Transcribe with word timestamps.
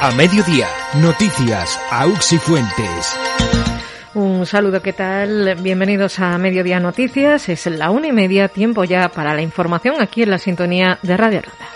a 0.00 0.10
mediodía, 0.16 0.66
noticias, 1.00 1.78
Auxi 1.90 2.38
Fuentes. 2.38 3.16
Un 4.14 4.46
saludo, 4.46 4.82
¿qué 4.82 4.92
tal? 4.92 5.54
Bienvenidos 5.62 6.18
a 6.18 6.36
Mediodía 6.38 6.80
Noticias. 6.80 7.48
Es 7.48 7.66
la 7.66 7.90
una 7.90 8.08
y 8.08 8.12
media, 8.12 8.48
tiempo 8.48 8.82
ya 8.82 9.08
para 9.10 9.32
la 9.34 9.42
información 9.42 10.00
aquí 10.00 10.24
en 10.24 10.30
la 10.30 10.38
sintonía 10.38 10.98
de 11.02 11.16
Radio 11.16 11.42
Ronda. 11.42 11.68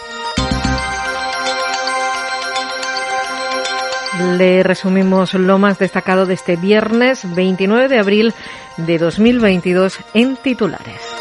Le 4.39 4.63
resumimos 4.63 5.35
lo 5.35 5.59
más 5.59 5.79
destacado 5.79 6.27
de 6.27 6.35
este 6.35 6.57
viernes 6.57 7.23
29 7.35 7.89
de 7.89 7.99
abril 7.99 8.35
de 8.77 8.99
2022 8.99 9.99
en 10.15 10.37
titulares. 10.37 11.16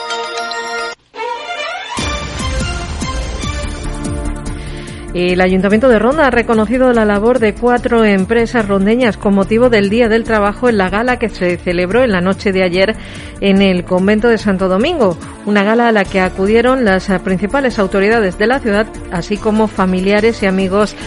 El 5.16 5.40
Ayuntamiento 5.40 5.88
de 5.88 5.98
Ronda 5.98 6.28
ha 6.28 6.30
reconocido 6.30 6.92
la 6.92 7.06
labor 7.06 7.40
de 7.40 7.54
cuatro 7.54 8.04
empresas 8.04 8.68
rondeñas 8.68 9.16
con 9.16 9.34
motivo 9.34 9.70
del 9.70 9.90
Día 9.90 10.10
del 10.10 10.26
Trabajo 10.26 10.68
en 10.68 10.78
la 10.78 10.90
gala 10.90 11.20
que 11.20 11.30
se 11.30 11.56
celebró 11.56 12.04
en 12.04 12.12
la 12.12 12.20
noche 12.20 12.52
de 12.52 12.64
ayer 12.64 12.98
en 13.40 13.62
el 13.62 13.86
convento 13.86 14.28
de 14.28 14.38
Santo 14.38 14.68
Domingo, 14.68 15.18
una 15.46 15.64
gala 15.64 15.88
a 15.88 15.94
la 15.94 16.04
que 16.04 16.20
acudieron 16.20 16.84
las 16.84 17.08
principales 17.24 17.80
autoridades 17.80 18.38
de 18.38 18.48
la 18.48 18.60
ciudad, 18.60 18.88
así 19.10 19.38
como 19.38 19.70
familiares 19.70 20.44
y 20.44 20.48
amigos 20.48 20.98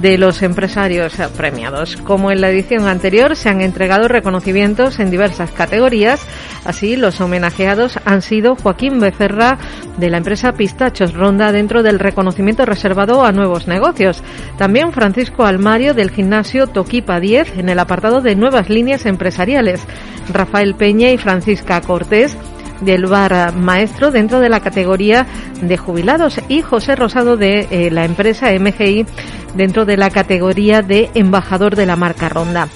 de 0.00 0.18
los 0.18 0.42
empresarios 0.42 1.14
premiados. 1.36 1.96
Como 1.96 2.30
en 2.30 2.40
la 2.40 2.50
edición 2.50 2.88
anterior, 2.88 3.36
se 3.36 3.48
han 3.48 3.60
entregado 3.60 4.08
reconocimientos 4.08 4.98
en 4.98 5.10
diversas 5.10 5.50
categorías. 5.50 6.20
Así, 6.64 6.96
los 6.96 7.20
homenajeados 7.20 7.98
han 8.04 8.22
sido 8.22 8.56
Joaquín 8.56 9.00
Becerra 9.00 9.58
de 9.98 10.10
la 10.10 10.18
empresa 10.18 10.52
Pistachos 10.52 11.14
Ronda 11.14 11.52
dentro 11.52 11.82
del 11.82 11.98
reconocimiento 11.98 12.64
reservado 12.64 13.24
a 13.24 13.32
nuevos 13.32 13.66
negocios. 13.66 14.22
También 14.56 14.92
Francisco 14.92 15.44
Almario 15.44 15.94
del 15.94 16.10
gimnasio 16.10 16.66
Toquipa 16.66 17.20
10 17.20 17.58
en 17.58 17.68
el 17.68 17.78
apartado 17.78 18.20
de 18.20 18.36
nuevas 18.36 18.68
líneas 18.68 19.06
empresariales. 19.06 19.86
Rafael 20.32 20.74
Peña 20.74 21.10
y 21.10 21.18
Francisca 21.18 21.80
Cortés 21.80 22.36
del 22.82 23.06
bar 23.06 23.54
maestro 23.54 24.10
dentro 24.10 24.40
de 24.40 24.48
la 24.48 24.60
categoría 24.60 25.26
de 25.60 25.76
jubilados 25.76 26.40
y 26.48 26.62
José 26.62 26.96
Rosado 26.96 27.36
de 27.36 27.66
eh, 27.70 27.90
la 27.90 28.04
empresa 28.04 28.50
MGI 28.52 29.06
dentro 29.54 29.84
de 29.84 29.96
la 29.96 30.10
categoría 30.10 30.82
de 30.82 31.10
embajador 31.14 31.76
de 31.76 31.86
la 31.86 31.96
marca 31.96 32.28
Ronda. 32.28 32.68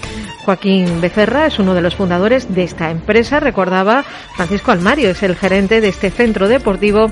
Joaquín 0.44 1.00
Becerra 1.00 1.46
es 1.46 1.58
uno 1.58 1.74
de 1.74 1.82
los 1.82 1.96
fundadores 1.96 2.54
de 2.54 2.62
esta 2.62 2.90
empresa, 2.90 3.40
recordaba 3.40 4.04
Francisco 4.36 4.70
Almario, 4.70 5.10
es 5.10 5.22
el 5.24 5.34
gerente 5.34 5.80
de 5.80 5.88
este 5.88 6.10
centro 6.10 6.46
deportivo 6.46 7.10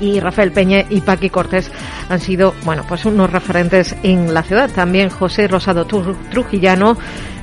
y 0.00 0.20
Rafael 0.20 0.52
Peña 0.52 0.84
y 0.88 1.00
Paqui 1.00 1.30
Cortés 1.30 1.70
han 2.08 2.20
sido, 2.20 2.54
bueno, 2.64 2.84
pues 2.88 3.04
unos 3.04 3.30
referentes 3.30 3.94
en 4.02 4.34
la 4.34 4.42
ciudad. 4.42 4.70
También 4.70 5.08
José 5.08 5.48
Rosado 5.48 5.86
Trujillano 5.86 6.96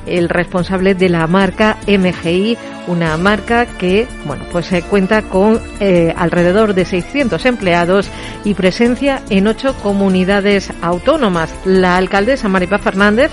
el 0.06 0.28
responsable 0.28 0.94
de 0.94 1.08
la 1.08 1.26
marca 1.26 1.78
MGI, 1.86 2.56
una 2.86 3.16
marca 3.16 3.66
que, 3.66 4.06
bueno, 4.24 4.44
pues 4.50 4.66
se 4.66 4.82
cuenta 4.82 5.22
con 5.22 5.60
eh, 5.80 6.14
alrededor 6.16 6.74
de 6.74 6.84
600 6.84 7.44
empleados 7.46 8.08
y 8.44 8.54
presencia 8.54 9.22
en 9.30 9.46
ocho 9.46 9.74
comunidades 9.82 10.72
autónomas. 10.82 11.54
La 11.64 11.96
alcaldesa 11.96 12.48
Maripa 12.48 12.78
Fernández 12.78 13.30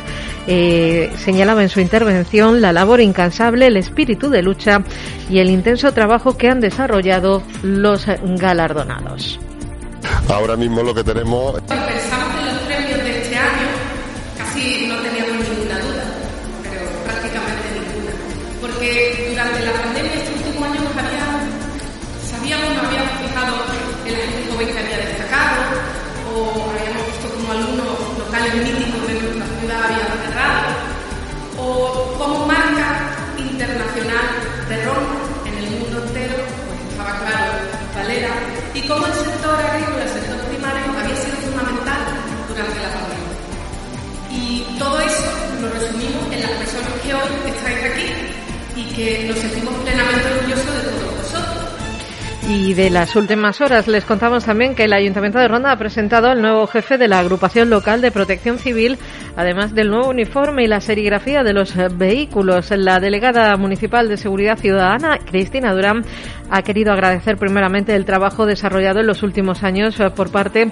eh, 0.48 1.12
señalaba 1.18 1.64
en 1.64 1.70
su 1.70 1.80
intervención 1.80 2.62
la 2.62 2.74
labor 2.74 3.02
incansable, 3.02 3.68
el 3.68 3.78
espíritu 3.78 4.30
de 4.30 4.42
lucha 4.42 4.84
y 5.30 5.40
el 5.40 5.50
intenso 5.50 5.92
trabajo 5.94 6.38
que 6.38 6.50
han 6.50 6.60
desarrollado 6.60 7.44
los 7.62 8.06
galardonados. 8.22 9.40
Ahora 10.30 10.56
mismo 10.56 10.84
lo 10.84 10.94
que 10.94 11.04
tenemos 11.04 11.62
locales 28.54 28.80
míticos 28.80 29.08
de 29.08 29.14
nuestra 29.14 29.60
ciudad 29.60 29.84
habían 29.84 30.08
cerrado, 30.26 30.70
o 31.58 32.14
como 32.18 32.46
marca 32.46 33.10
internacional 33.38 34.28
de 34.70 34.86
ron 34.86 35.04
en 35.46 35.54
el 35.58 35.70
mundo 35.72 36.04
entero, 36.06 36.36
pues 36.68 36.92
estaba 36.92 37.18
claro 37.20 37.54
Valera, 37.96 38.30
y 38.74 38.82
como 38.88 39.06
el 39.08 39.14
sector 39.14 39.56
agrícola, 39.56 40.04
el 40.04 40.10
sector 40.10 40.38
primario, 40.50 40.86
había 41.00 41.16
sido 41.16 41.36
fundamental 41.38 42.02
durante 42.48 42.80
la 42.82 42.90
pandemia. 42.94 43.34
Y 44.32 44.78
todo 44.78 45.00
eso 45.02 45.24
lo 45.62 45.70
resumimos 45.70 46.24
en 46.32 46.42
las 46.42 46.52
personas 46.52 46.94
que 47.04 47.14
hoy 47.14 47.30
estáis 47.56 47.92
aquí 47.92 48.08
y 48.76 48.84
que 48.94 49.26
nos 49.30 49.38
sentimos 49.38 49.74
plenamente 49.82 50.28
orgullosos 50.30 50.66
de. 50.66 50.83
Y 52.50 52.74
de 52.74 52.90
las 52.90 53.16
últimas 53.16 53.62
horas 53.62 53.88
les 53.88 54.04
contamos 54.04 54.44
también 54.44 54.76
que 54.76 54.84
el 54.84 54.92
Ayuntamiento 54.92 55.40
de 55.40 55.48
Ronda 55.48 55.72
ha 55.72 55.78
presentado 55.78 56.28
al 56.28 56.42
nuevo 56.42 56.68
jefe 56.68 56.98
de 56.98 57.08
la 57.08 57.20
agrupación 57.20 57.70
local 57.70 58.02
de 58.02 58.12
protección 58.12 58.60
civil, 58.60 58.98
además 59.38 59.74
del 59.74 59.90
nuevo 59.90 60.10
uniforme 60.10 60.66
y 60.66 60.68
la 60.68 60.82
serigrafía 60.82 61.44
de 61.44 61.54
los 61.54 61.74
vehículos. 61.98 62.70
La 62.72 63.00
delegada 63.00 63.56
municipal 63.56 64.10
de 64.10 64.18
Seguridad 64.18 64.58
Ciudadana, 64.58 65.20
Cristina 65.20 65.74
Durán, 65.74 66.04
ha 66.50 66.62
querido 66.64 66.92
agradecer 66.92 67.38
primeramente 67.38 67.96
el 67.96 68.04
trabajo 68.04 68.46
desarrollado 68.46 69.00
en 69.00 69.08
los 69.08 69.24
últimos 69.24 69.64
años 69.64 69.96
por 70.14 70.30
parte 70.30 70.70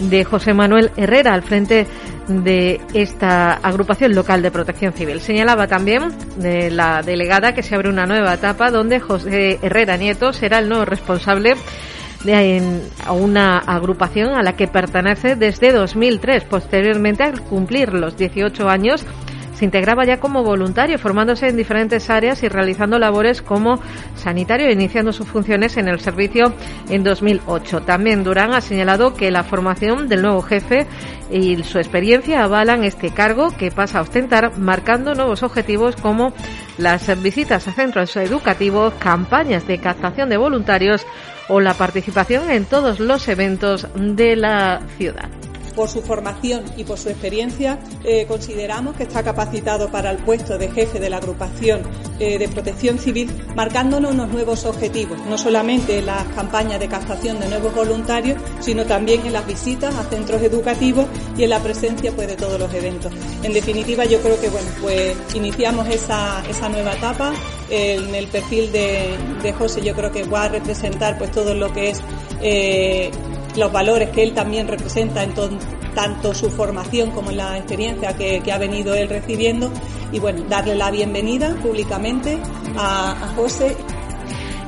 de 0.00 0.24
José 0.24 0.54
Manuel 0.54 0.90
Herrera 0.96 1.34
al 1.34 1.42
frente 1.42 1.86
de 2.26 2.80
esta 2.94 3.54
agrupación 3.54 4.14
local 4.14 4.42
de 4.42 4.50
protección 4.50 4.92
civil. 4.92 5.20
Señalaba 5.20 5.66
también 5.66 6.10
de 6.36 6.70
la 6.70 7.02
delegada 7.02 7.52
que 7.52 7.62
se 7.62 7.74
abre 7.74 7.88
una 7.88 8.06
nueva 8.06 8.34
etapa 8.34 8.70
donde 8.70 9.00
José 9.00 9.58
Herrera 9.62 9.96
Nieto 9.96 10.32
será 10.32 10.58
el 10.58 10.68
nuevo 10.68 10.84
responsable 10.84 11.11
de 12.24 12.82
una 13.10 13.58
agrupación 13.58 14.34
a 14.34 14.42
la 14.42 14.54
que 14.54 14.68
pertenece 14.68 15.34
desde 15.36 15.72
2003. 15.72 16.44
Posteriormente, 16.44 17.24
al 17.24 17.40
cumplir 17.42 17.92
los 17.92 18.16
18 18.16 18.68
años, 18.68 19.04
se 19.62 19.66
integraba 19.66 20.04
ya 20.04 20.18
como 20.18 20.42
voluntario, 20.42 20.98
formándose 20.98 21.46
en 21.46 21.56
diferentes 21.56 22.10
áreas 22.10 22.42
y 22.42 22.48
realizando 22.48 22.98
labores 22.98 23.42
como 23.42 23.78
sanitario, 24.16 24.68
iniciando 24.68 25.12
sus 25.12 25.28
funciones 25.28 25.76
en 25.76 25.86
el 25.86 26.00
servicio 26.00 26.52
en 26.88 27.04
2008. 27.04 27.82
También 27.82 28.24
Durán 28.24 28.54
ha 28.54 28.60
señalado 28.60 29.14
que 29.14 29.30
la 29.30 29.44
formación 29.44 30.08
del 30.08 30.22
nuevo 30.22 30.42
jefe 30.42 30.88
y 31.30 31.62
su 31.62 31.78
experiencia 31.78 32.42
avalan 32.42 32.82
este 32.82 33.10
cargo 33.10 33.56
que 33.56 33.70
pasa 33.70 34.00
a 34.00 34.02
ostentar, 34.02 34.58
marcando 34.58 35.14
nuevos 35.14 35.44
objetivos 35.44 35.94
como 35.94 36.32
las 36.76 37.22
visitas 37.22 37.68
a 37.68 37.72
centros 37.72 38.16
educativos, 38.16 38.94
campañas 38.94 39.64
de 39.68 39.78
captación 39.78 40.28
de 40.28 40.38
voluntarios 40.38 41.06
o 41.48 41.60
la 41.60 41.74
participación 41.74 42.50
en 42.50 42.64
todos 42.64 42.98
los 42.98 43.28
eventos 43.28 43.86
de 43.94 44.34
la 44.34 44.80
ciudad 44.98 45.30
por 45.74 45.88
su 45.88 46.02
formación 46.02 46.64
y 46.76 46.84
por 46.84 46.98
su 46.98 47.08
experiencia, 47.08 47.78
eh, 48.04 48.26
consideramos 48.26 48.96
que 48.96 49.04
está 49.04 49.22
capacitado 49.22 49.90
para 49.90 50.10
el 50.10 50.18
puesto 50.18 50.58
de 50.58 50.70
jefe 50.70 51.00
de 51.00 51.10
la 51.10 51.18
agrupación 51.18 51.82
eh, 52.18 52.38
de 52.38 52.48
protección 52.48 52.98
civil, 52.98 53.30
marcándonos 53.54 54.12
unos 54.12 54.30
nuevos 54.30 54.64
objetivos, 54.64 55.18
no 55.28 55.38
solamente 55.38 55.98
en 55.98 56.06
las 56.06 56.24
campañas 56.28 56.78
de 56.80 56.88
captación 56.88 57.40
de 57.40 57.48
nuevos 57.48 57.74
voluntarios, 57.74 58.40
sino 58.60 58.84
también 58.84 59.26
en 59.26 59.32
las 59.32 59.46
visitas 59.46 59.94
a 59.94 60.04
centros 60.04 60.42
educativos 60.42 61.06
y 61.36 61.44
en 61.44 61.50
la 61.50 61.60
presencia 61.60 62.12
pues, 62.12 62.28
de 62.28 62.36
todos 62.36 62.58
los 62.58 62.72
eventos. 62.74 63.12
En 63.42 63.52
definitiva, 63.52 64.04
yo 64.04 64.20
creo 64.20 64.40
que 64.40 64.48
bueno, 64.48 64.68
pues 64.80 65.16
iniciamos 65.34 65.88
esa, 65.88 66.42
nueva 66.70 66.92
etapa. 66.92 67.32
En 67.70 68.14
el 68.14 68.26
perfil 68.26 68.70
de, 68.70 69.16
de 69.42 69.52
José 69.54 69.80
yo 69.80 69.94
creo 69.94 70.12
que 70.12 70.24
va 70.24 70.44
a 70.44 70.48
representar 70.48 71.16
pues 71.16 71.30
todo 71.32 71.54
lo 71.54 71.72
que 71.72 71.90
es 71.90 72.02
eh, 72.42 73.10
los 73.56 73.72
valores 73.72 74.10
que 74.10 74.22
él 74.22 74.34
también 74.34 74.68
representa 74.68 75.22
en 75.22 75.34
tanto 75.94 76.34
su 76.34 76.50
formación 76.50 77.10
como 77.10 77.30
en 77.30 77.36
la 77.38 77.58
experiencia 77.58 78.16
que, 78.16 78.42
ha 78.52 78.58
venido 78.58 78.94
él 78.94 79.08
recibiendo. 79.08 79.70
Y 80.12 80.18
bueno, 80.18 80.44
darle 80.48 80.74
la 80.74 80.90
bienvenida 80.90 81.54
públicamente 81.62 82.38
a, 82.76 83.12
a 83.12 83.28
José 83.34 83.76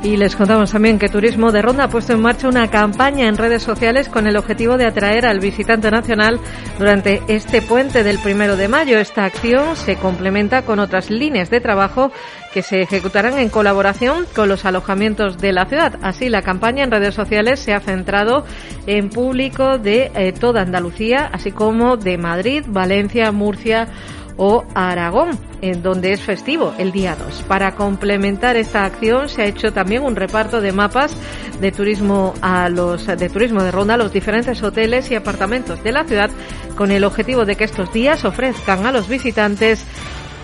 Y 0.04 0.18
les 0.18 0.36
contamos 0.36 0.70
también 0.70 0.98
que 0.98 1.08
Turismo 1.08 1.50
de 1.50 1.62
Ronda 1.62 1.84
ha 1.84 1.88
puesto 1.88 2.12
en 2.12 2.20
marcha 2.20 2.46
una 2.46 2.68
campaña 2.68 3.26
en 3.26 3.38
redes 3.38 3.62
sociales 3.62 4.10
con 4.10 4.26
el 4.26 4.36
objetivo 4.36 4.76
de 4.76 4.84
atraer 4.84 5.24
al 5.24 5.40
visitante 5.40 5.90
nacional 5.90 6.38
durante 6.78 7.22
este 7.26 7.62
puente 7.62 8.04
del 8.04 8.18
primero 8.18 8.58
de 8.58 8.68
mayo. 8.68 8.98
Esta 8.98 9.24
acción 9.24 9.76
se 9.76 9.96
complementa 9.96 10.60
con 10.60 10.78
otras 10.78 11.08
líneas 11.08 11.48
de 11.48 11.62
trabajo 11.62 12.12
que 12.52 12.60
se 12.60 12.82
ejecutarán 12.82 13.38
en 13.38 13.48
colaboración 13.48 14.26
con 14.36 14.50
los 14.50 14.66
alojamientos 14.66 15.38
de 15.38 15.52
la 15.54 15.64
ciudad. 15.64 15.98
Así, 16.02 16.28
la 16.28 16.42
campaña 16.42 16.84
en 16.84 16.90
redes 16.90 17.14
sociales 17.14 17.60
se 17.60 17.72
ha 17.72 17.80
centrado 17.80 18.44
en 18.86 19.08
público 19.08 19.78
de 19.78 20.12
eh, 20.14 20.32
toda 20.32 20.60
Andalucía, 20.60 21.30
así 21.32 21.50
como 21.50 21.96
de 21.96 22.18
Madrid, 22.18 22.62
Valencia, 22.68 23.32
Murcia, 23.32 23.88
o 24.36 24.64
Aragón, 24.74 25.38
en 25.60 25.82
donde 25.82 26.12
es 26.12 26.20
festivo 26.20 26.74
el 26.78 26.92
día 26.92 27.16
2. 27.16 27.44
Para 27.48 27.74
complementar 27.74 28.56
esta 28.56 28.84
acción 28.84 29.28
se 29.28 29.42
ha 29.42 29.46
hecho 29.46 29.72
también 29.72 30.02
un 30.02 30.16
reparto 30.16 30.60
de 30.60 30.72
mapas 30.72 31.16
de 31.60 31.72
turismo 31.72 32.34
a 32.40 32.68
los 32.68 33.06
de 33.06 33.28
turismo 33.28 33.62
de 33.62 33.70
ronda 33.70 33.94
a 33.94 33.96
los 33.98 34.12
diferentes 34.12 34.62
hoteles 34.62 35.10
y 35.10 35.14
apartamentos 35.14 35.82
de 35.82 35.92
la 35.92 36.04
ciudad 36.04 36.30
con 36.76 36.90
el 36.90 37.04
objetivo 37.04 37.44
de 37.44 37.56
que 37.56 37.64
estos 37.64 37.92
días 37.92 38.24
ofrezcan 38.24 38.86
a 38.86 38.92
los 38.92 39.08
visitantes 39.08 39.84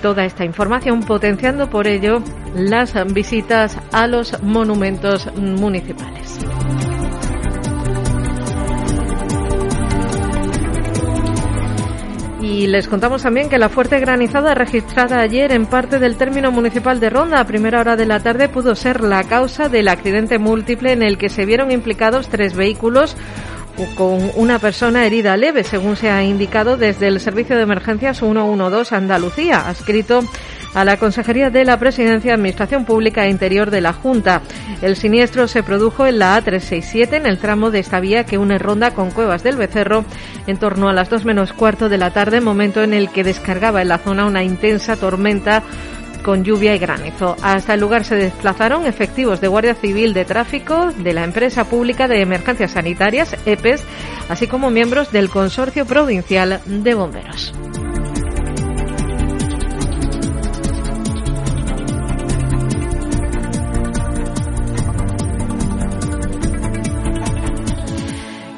toda 0.02 0.24
esta 0.24 0.44
información 0.44 1.00
potenciando 1.00 1.68
por 1.68 1.86
ello 1.86 2.22
las 2.54 2.94
visitas 3.12 3.76
a 3.92 4.06
los 4.06 4.42
monumentos 4.42 5.28
municipales. 5.36 6.38
Y 12.60 12.66
les 12.66 12.88
contamos 12.88 13.22
también 13.22 13.48
que 13.48 13.56
la 13.56 13.70
fuerte 13.70 13.98
granizada 14.00 14.54
registrada 14.54 15.18
ayer 15.20 15.50
en 15.50 15.64
parte 15.64 15.98
del 15.98 16.16
término 16.16 16.50
municipal 16.50 17.00
de 17.00 17.08
Ronda 17.08 17.40
a 17.40 17.46
primera 17.46 17.80
hora 17.80 17.96
de 17.96 18.04
la 18.04 18.20
tarde 18.20 18.50
pudo 18.50 18.74
ser 18.74 19.00
la 19.00 19.24
causa 19.24 19.70
del 19.70 19.88
accidente 19.88 20.38
múltiple 20.38 20.92
en 20.92 21.02
el 21.02 21.16
que 21.16 21.30
se 21.30 21.46
vieron 21.46 21.70
implicados 21.70 22.28
tres 22.28 22.54
vehículos 22.54 23.16
con 23.96 24.30
una 24.36 24.58
persona 24.58 25.06
herida 25.06 25.38
leve, 25.38 25.64
según 25.64 25.96
se 25.96 26.10
ha 26.10 26.22
indicado 26.22 26.76
desde 26.76 27.08
el 27.08 27.18
Servicio 27.18 27.56
de 27.56 27.62
Emergencias 27.62 28.18
112 28.18 28.94
Andalucía, 28.94 29.64
escrito 29.70 30.22
a 30.74 30.84
la 30.84 30.96
Consejería 30.96 31.50
de 31.50 31.64
la 31.64 31.78
Presidencia, 31.78 32.34
Administración 32.34 32.84
Pública 32.84 33.24
e 33.24 33.30
Interior 33.30 33.70
de 33.70 33.80
la 33.80 33.92
Junta. 33.92 34.42
El 34.82 34.96
siniestro 34.96 35.48
se 35.48 35.62
produjo 35.62 36.06
en 36.06 36.18
la 36.18 36.40
A367, 36.40 37.14
en 37.14 37.26
el 37.26 37.38
tramo 37.38 37.70
de 37.70 37.80
esta 37.80 38.00
vía 38.00 38.24
que 38.24 38.38
une 38.38 38.58
Ronda 38.58 38.92
con 38.92 39.10
Cuevas 39.10 39.42
del 39.42 39.56
Becerro, 39.56 40.04
en 40.46 40.58
torno 40.58 40.88
a 40.88 40.92
las 40.92 41.10
dos 41.10 41.24
menos 41.24 41.52
cuarto 41.52 41.88
de 41.88 41.98
la 41.98 42.12
tarde, 42.12 42.40
momento 42.40 42.82
en 42.82 42.94
el 42.94 43.10
que 43.10 43.24
descargaba 43.24 43.82
en 43.82 43.88
la 43.88 43.98
zona 43.98 44.26
una 44.26 44.42
intensa 44.42 44.96
tormenta 44.96 45.62
con 46.22 46.44
lluvia 46.44 46.74
y 46.74 46.78
granizo. 46.78 47.36
Hasta 47.42 47.74
el 47.74 47.80
lugar 47.80 48.04
se 48.04 48.14
desplazaron 48.14 48.86
efectivos 48.86 49.40
de 49.40 49.48
Guardia 49.48 49.74
Civil 49.74 50.12
de 50.12 50.24
Tráfico, 50.24 50.92
de 50.96 51.14
la 51.14 51.24
Empresa 51.24 51.64
Pública 51.64 52.08
de 52.08 52.20
Emergencias 52.20 52.72
Sanitarias, 52.72 53.36
EPES, 53.46 53.82
así 54.28 54.46
como 54.46 54.70
miembros 54.70 55.12
del 55.12 55.30
Consorcio 55.30 55.86
Provincial 55.86 56.60
de 56.66 56.94
Bomberos. 56.94 57.52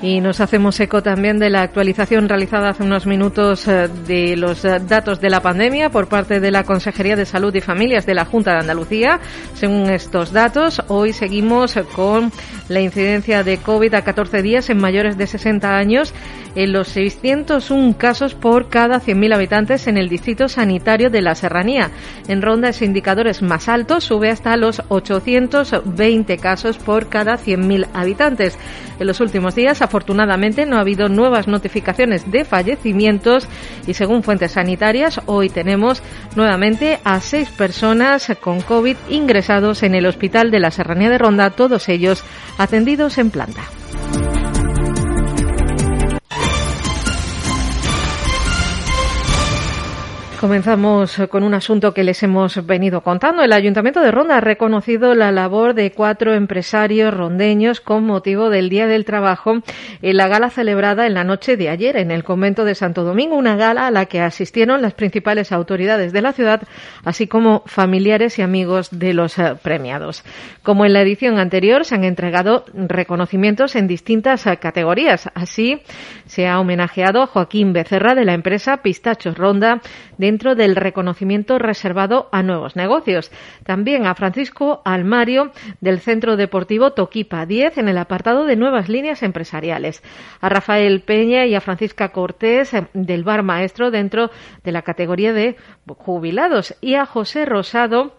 Y 0.03 0.21
nos 0.21 0.41
hacemos 0.41 0.81
eco 0.81 1.01
también 1.01 1.39
de 1.39 1.49
la 1.49 1.63
actualización 1.63 2.29
realizada 2.29 2.71
hace 2.71 2.83
unos 2.83 3.07
minutos 3.07 3.69
eh, 3.69 3.89
de 4.05 4.37
los 4.37 4.65
eh, 4.65 4.81
datos 4.81 5.21
de 5.21 5.31
la 5.31 5.41
pandemia 5.41 5.91
por 5.91 6.09
parte 6.09 6.41
de 6.41 6.51
la 6.51 6.65
Consejería 6.65 7.15
de 7.15 7.25
Salud 7.25 7.55
y 7.55 7.61
Familias 7.61 8.05
de 8.05 8.15
la 8.15 8.25
Junta 8.25 8.51
de 8.51 8.59
Andalucía. 8.59 9.21
Según 9.55 9.89
estos 9.91 10.33
datos, 10.33 10.83
hoy 10.89 11.13
seguimos 11.13 11.77
con 11.95 12.33
la 12.69 12.81
incidencia 12.81 13.45
de 13.45 13.59
COVID 13.59 13.95
a 13.95 14.03
14 14.03 14.43
días 14.43 14.71
en 14.71 14.79
mayores 14.79 15.17
de 15.17 15.29
60 15.29 15.77
años 15.77 16.13
en 16.55 16.73
los 16.73 16.89
601 16.89 17.97
casos 17.97 18.35
por 18.35 18.69
cada 18.69 19.01
100.000 19.01 19.35
habitantes 19.35 19.87
en 19.87 19.97
el 19.97 20.09
distrito 20.09 20.49
sanitario 20.49 21.11
de 21.11 21.23
la 21.23 21.35
Serranía. 21.35 21.91
En 22.29 22.43
ronda 22.43 22.69
ese 22.69 22.85
indicador 22.85 23.27
es 23.27 23.43
más 23.43 23.69
alto, 23.69 24.01
sube 24.01 24.31
hasta 24.31 24.57
los 24.57 24.83
820 24.89 26.37
casos 26.39 26.79
por 26.79 27.09
cada 27.09 27.39
100.000 27.39 27.87
habitantes. 27.95 28.59
En 28.99 29.07
los 29.07 29.21
últimos 29.21 29.55
días 29.55 29.83
Afortunadamente 29.93 30.65
no 30.65 30.79
ha 30.79 30.81
habido 30.81 31.11
nuevas 31.11 31.49
notificaciones 31.49 32.31
de 32.31 32.47
fallecimientos 32.47 33.47
y 33.87 33.93
según 33.93 34.23
fuentes 34.23 34.53
sanitarias 34.53 35.21
hoy 35.27 35.51
tenemos 35.51 36.03
nuevamente 36.35 36.99
a 37.05 37.21
seis 37.21 37.51
personas 37.51 38.33
con 38.41 38.63
COVID 38.63 38.97
ingresados 39.11 39.83
en 39.83 39.95
el 39.95 40.07
hospital 40.07 40.51
de 40.51 40.61
la 40.61 40.71
Serranía 40.71 41.11
de 41.11 41.19
Ronda, 41.19 41.51
todos 41.51 41.91
ellos 41.91 42.25
atendidos 42.57 43.19
en 43.19 43.31
planta. 43.31 43.65
Comenzamos 50.43 51.23
con 51.31 51.45
un 51.45 51.55
asunto 51.55 51.95
que 51.95 52.03
les 52.03 52.21
hemos 52.25 52.67
venido 52.67 53.03
contando. 53.03 53.45
El 53.45 53.53
Ayuntamiento 53.53 54.01
de 54.01 54.11
Ronda 54.11 54.39
ha 54.39 54.41
reconocido 54.41 55.15
la 55.15 55.31
labor 55.31 55.73
de 55.73 55.93
cuatro 55.93 56.35
empresarios 56.35 57.15
rondeños 57.15 57.81
con 57.81 58.05
motivo 58.05 58.51
del 58.51 58.69
Día 58.69 58.89
del 58.89 59.05
Trabajo 59.05 59.63
en 60.03 60.17
la 60.17 60.27
gala 60.27 60.51
celebrada 60.51 61.07
en 61.07 61.15
la 61.15 61.23
noche 61.23 61.57
de 61.57 61.69
ayer 61.69 61.97
en 61.97 62.11
el 62.11 62.25
convento 62.25 62.65
de 62.65 62.75
Santo 62.75 63.05
Domingo, 63.05 63.37
una 63.37 63.55
gala 63.55 63.87
a 63.87 63.93
la 63.93 64.07
que 64.07 64.21
asistieron 64.21 64.83
las 64.83 64.95
principales 64.95 65.53
autoridades 65.53 66.13
de 66.13 66.23
la 66.23 66.33
ciudad, 66.33 66.63
así 67.05 67.29
como 67.29 67.63
familiares 67.67 68.37
y 68.41 68.43
amigos 68.43 68.89
de 68.91 69.15
los 69.15 69.39
eh, 69.39 69.55
premiados. 69.63 70.25
Como 70.65 70.85
en 70.85 70.93
la 70.93 71.03
edición 71.03 71.39
anterior, 71.39 71.85
se 71.85 71.95
han 71.95 72.03
entregado 72.03 72.65
reconocimientos 72.75 73.77
en 73.77 73.87
distintas 73.87 74.45
eh, 74.49 74.57
categorías. 74.57 75.31
Así, 75.35 75.83
se 76.27 76.49
ha 76.49 76.59
homenajeado 76.59 77.23
a 77.23 77.29
Joaquín 77.29 77.73
Becerra 77.73 78.17
de 78.17 78.25
la 78.25 78.35
empresa 78.35 78.79
Pistachos 78.79 79.39
Ronda 79.39 79.81
dentro 80.33 80.55
del 80.55 80.77
reconocimiento 80.77 81.59
reservado 81.59 82.31
a 82.33 82.43
nuevos 82.43 82.75
negocios. 82.75 83.31
También 83.67 84.07
a 84.07 84.15
Francisco 84.15 84.81
Almario 84.83 85.53
del 85.83 86.01
Centro 86.01 86.39
Deportivo 86.39 86.93
Toquipa 86.93 87.45
10 87.45 87.77
en 87.77 87.89
el 87.91 87.99
apartado 87.99 88.47
de 88.47 88.57
nuevas 88.57 88.89
líneas 88.89 89.23
empresariales. 89.23 90.03
A 90.41 90.49
Rafael 90.49 91.03
Peña 91.03 91.45
y 91.45 91.55
a 91.55 91.61
Francisca 91.61 92.13
Cortés 92.13 92.73
eh, 92.73 92.87
del 92.95 93.25
Bar 93.25 93.43
Maestro 93.43 93.91
dentro 93.91 94.31
de 94.65 94.73
la 94.73 94.81
categoría 94.81 95.35
de 95.35 95.57
jubilados 95.99 96.75
y 96.81 96.95
a 96.95 97.05
José 97.05 97.45
Rosado 97.45 98.17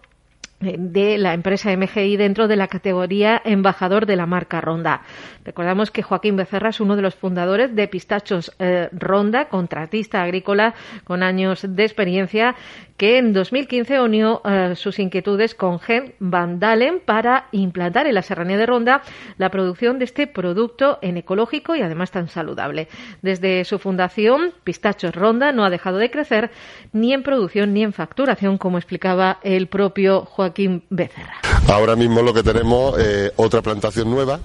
de 0.78 1.18
la 1.18 1.34
empresa 1.34 1.74
MGI 1.76 2.16
dentro 2.16 2.48
de 2.48 2.56
la 2.56 2.68
categoría 2.68 3.40
embajador 3.44 4.06
de 4.06 4.16
la 4.16 4.26
marca 4.26 4.60
Ronda. 4.60 5.02
Recordamos 5.44 5.90
que 5.90 6.02
Joaquín 6.02 6.36
Becerra 6.36 6.70
es 6.70 6.80
uno 6.80 6.96
de 6.96 7.02
los 7.02 7.14
fundadores 7.14 7.74
de 7.74 7.86
Pistachos 7.88 8.52
eh, 8.58 8.88
Ronda, 8.92 9.48
contratista 9.48 10.22
agrícola 10.22 10.74
con 11.04 11.22
años 11.22 11.66
de 11.68 11.82
experiencia, 11.82 12.54
que 12.96 13.18
en 13.18 13.32
2015 13.32 14.00
unió 14.00 14.40
eh, 14.44 14.74
sus 14.76 14.98
inquietudes 14.98 15.54
con 15.54 15.80
Gen 15.80 16.14
Van 16.18 16.60
Dalen 16.60 17.00
para 17.04 17.48
implantar 17.52 18.06
en 18.06 18.14
la 18.14 18.22
serranía 18.22 18.56
de 18.56 18.66
Ronda 18.66 19.02
la 19.36 19.50
producción 19.50 19.98
de 19.98 20.04
este 20.04 20.26
producto 20.26 20.98
en 21.02 21.16
ecológico 21.16 21.74
y 21.74 21.82
además 21.82 22.10
tan 22.10 22.28
saludable. 22.28 22.88
Desde 23.20 23.64
su 23.64 23.78
fundación, 23.78 24.52
Pistachos 24.62 25.14
Ronda 25.14 25.52
no 25.52 25.64
ha 25.64 25.70
dejado 25.70 25.98
de 25.98 26.10
crecer 26.10 26.50
ni 26.92 27.12
en 27.12 27.22
producción 27.22 27.74
ni 27.74 27.82
en 27.82 27.92
facturación, 27.92 28.58
como 28.58 28.78
explicaba 28.78 29.38
el 29.42 29.66
propio 29.66 30.24
Joaquín 30.24 30.53
Becerra. 30.90 31.53
Ahora 31.68 31.96
mismo 31.96 32.22
lo 32.22 32.34
que 32.34 32.42
tenemos 32.42 32.98
es 32.98 33.32
otra 33.36 33.62
plantación 33.62 34.10
nueva, 34.10 34.38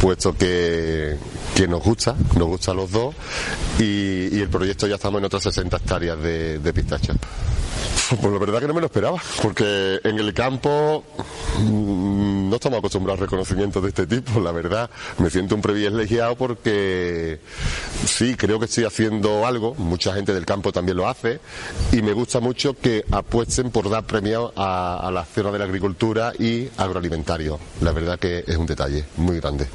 puesto 0.00 0.36
que, 0.36 1.16
nos 1.68 1.82
gusta, 1.82 2.14
nos 2.36 2.46
gusta 2.46 2.70
a 2.70 2.74
los 2.74 2.90
dos, 2.90 3.14
y, 3.78 4.40
el 4.40 4.48
proyecto 4.48 4.86
ya 4.86 4.96
estamos 4.96 5.18
en 5.18 5.24
otras 5.24 5.42
60 5.42 5.76
hectáreas 5.76 6.20
de, 6.20 6.58
de 6.58 6.72
pistachos. 6.72 7.16
Pues 8.20 8.32
la 8.32 8.38
verdad 8.38 8.60
que 8.60 8.66
no 8.66 8.74
me 8.74 8.80
lo 8.80 8.86
esperaba, 8.86 9.18
porque 9.42 10.00
en 10.02 10.18
el 10.18 10.32
campo 10.32 11.04
mm, 11.58 12.48
no 12.48 12.56
estamos 12.56 12.78
acostumbrados 12.78 13.20
a 13.20 13.24
reconocimientos 13.24 13.82
de 13.82 13.88
este 13.90 14.06
tipo, 14.06 14.40
la 14.40 14.52
verdad. 14.52 14.88
Me 15.18 15.28
siento 15.28 15.54
un 15.54 15.60
privilegiado 15.60 16.34
porque 16.36 17.38
sí, 18.06 18.34
creo 18.34 18.58
que 18.58 18.64
estoy 18.64 18.84
haciendo 18.84 19.46
algo, 19.46 19.74
mucha 19.74 20.14
gente 20.14 20.32
del 20.32 20.46
campo 20.46 20.72
también 20.72 20.96
lo 20.96 21.08
hace, 21.08 21.40
y 21.92 22.00
me 22.02 22.12
gusta 22.12 22.40
mucho 22.40 22.74
que 22.74 23.04
apuesten 23.10 23.70
por 23.70 23.90
dar 23.90 24.04
premio 24.04 24.52
a, 24.56 25.10
la 25.12 25.24
zona 25.24 25.50
de 25.50 25.58
la 25.58 25.64
agricultura 25.64 26.32
y 26.38 26.57
agroalimentario. 26.76 27.58
La 27.80 27.92
verdad 27.92 28.18
que 28.18 28.44
es 28.46 28.56
un 28.56 28.66
detalle 28.66 29.04
muy 29.16 29.40
grande. 29.40 29.66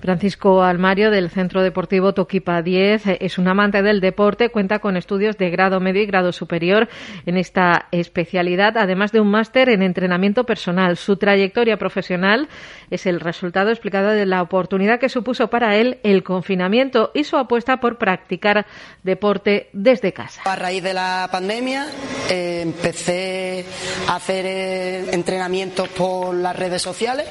Francisco 0.00 0.62
Almario 0.62 1.10
del 1.10 1.30
Centro 1.30 1.62
Deportivo 1.62 2.12
Toquipa 2.12 2.62
10 2.62 3.02
es 3.20 3.38
un 3.38 3.48
amante 3.48 3.82
del 3.82 4.00
deporte, 4.00 4.50
cuenta 4.50 4.78
con 4.78 4.96
estudios 4.96 5.38
de 5.38 5.50
grado 5.50 5.80
medio 5.80 6.02
y 6.02 6.06
grado 6.06 6.32
superior 6.32 6.88
en 7.24 7.36
esta 7.36 7.88
especialidad, 7.92 8.76
además 8.76 9.12
de 9.12 9.20
un 9.20 9.30
máster 9.30 9.68
en 9.68 9.82
entrenamiento 9.82 10.44
personal. 10.44 10.96
Su 10.96 11.16
trayectoria 11.16 11.76
profesional 11.78 12.48
es 12.90 13.06
el 13.06 13.20
resultado 13.20 13.70
explicado 13.70 14.10
de 14.10 14.26
la 14.26 14.42
oportunidad 14.42 15.00
que 15.00 15.08
supuso 15.08 15.48
para 15.48 15.76
él 15.76 15.98
el 16.02 16.22
confinamiento 16.22 17.10
y 17.14 17.24
su 17.24 17.36
apuesta 17.36 17.78
por 17.78 17.98
practicar 17.98 18.66
deporte 19.02 19.70
desde 19.72 20.12
casa. 20.12 20.42
A 20.44 20.56
raíz 20.56 20.82
de 20.82 20.94
la 20.94 21.28
pandemia 21.32 21.86
eh, 22.30 22.60
empecé 22.62 23.64
a 24.08 24.16
hacer 24.16 24.44
eh, 24.46 25.10
entrenamientos 25.12 25.88
por 25.88 26.34
las 26.34 26.54
redes 26.54 26.82
sociales. 26.82 27.26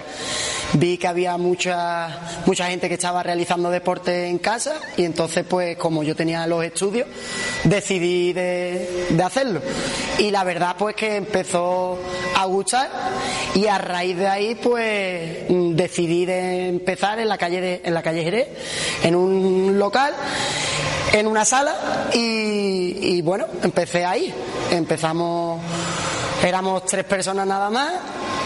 Vi 0.73 0.97
que 0.97 1.07
había 1.07 1.37
mucha 2.55 2.67
gente 2.69 2.87
que 2.87 2.93
estaba 2.93 3.21
realizando 3.21 3.69
deporte 3.69 4.29
en 4.29 4.37
casa 4.37 4.75
y 4.95 5.03
entonces 5.03 5.43
pues 5.45 5.75
como 5.75 6.03
yo 6.03 6.15
tenía 6.15 6.47
los 6.47 6.63
estudios 6.63 7.05
decidí 7.65 8.31
de, 8.31 9.19
hacerlo. 9.21 9.59
Y 10.19 10.31
la 10.31 10.45
verdad 10.45 10.77
pues 10.79 10.95
que 10.95 11.17
empezó 11.17 11.99
a 12.33 12.45
gustar 12.45 12.89
y 13.55 13.67
a 13.67 13.77
raíz 13.77 14.15
de 14.15 14.27
ahí 14.29 14.55
pues 14.55 15.47
decidí 15.49 16.25
de 16.25 16.69
empezar 16.69 17.19
en 17.19 17.27
la 17.27 17.37
calle 17.37 17.59
de, 17.59 17.81
en 17.83 17.93
la 17.93 18.01
calle 18.01 18.23
Jerez, 18.23 18.47
en 19.03 19.15
un 19.15 19.77
local 19.77 20.13
en 21.11 21.27
una 21.27 21.43
sala 21.43 22.07
y, 22.13 23.17
y, 23.17 23.21
bueno, 23.21 23.47
empecé 23.63 24.05
ahí. 24.05 24.33
Empezamos, 24.71 25.59
éramos 26.41 26.85
tres 26.85 27.03
personas 27.03 27.45
nada 27.45 27.69
más 27.69 27.91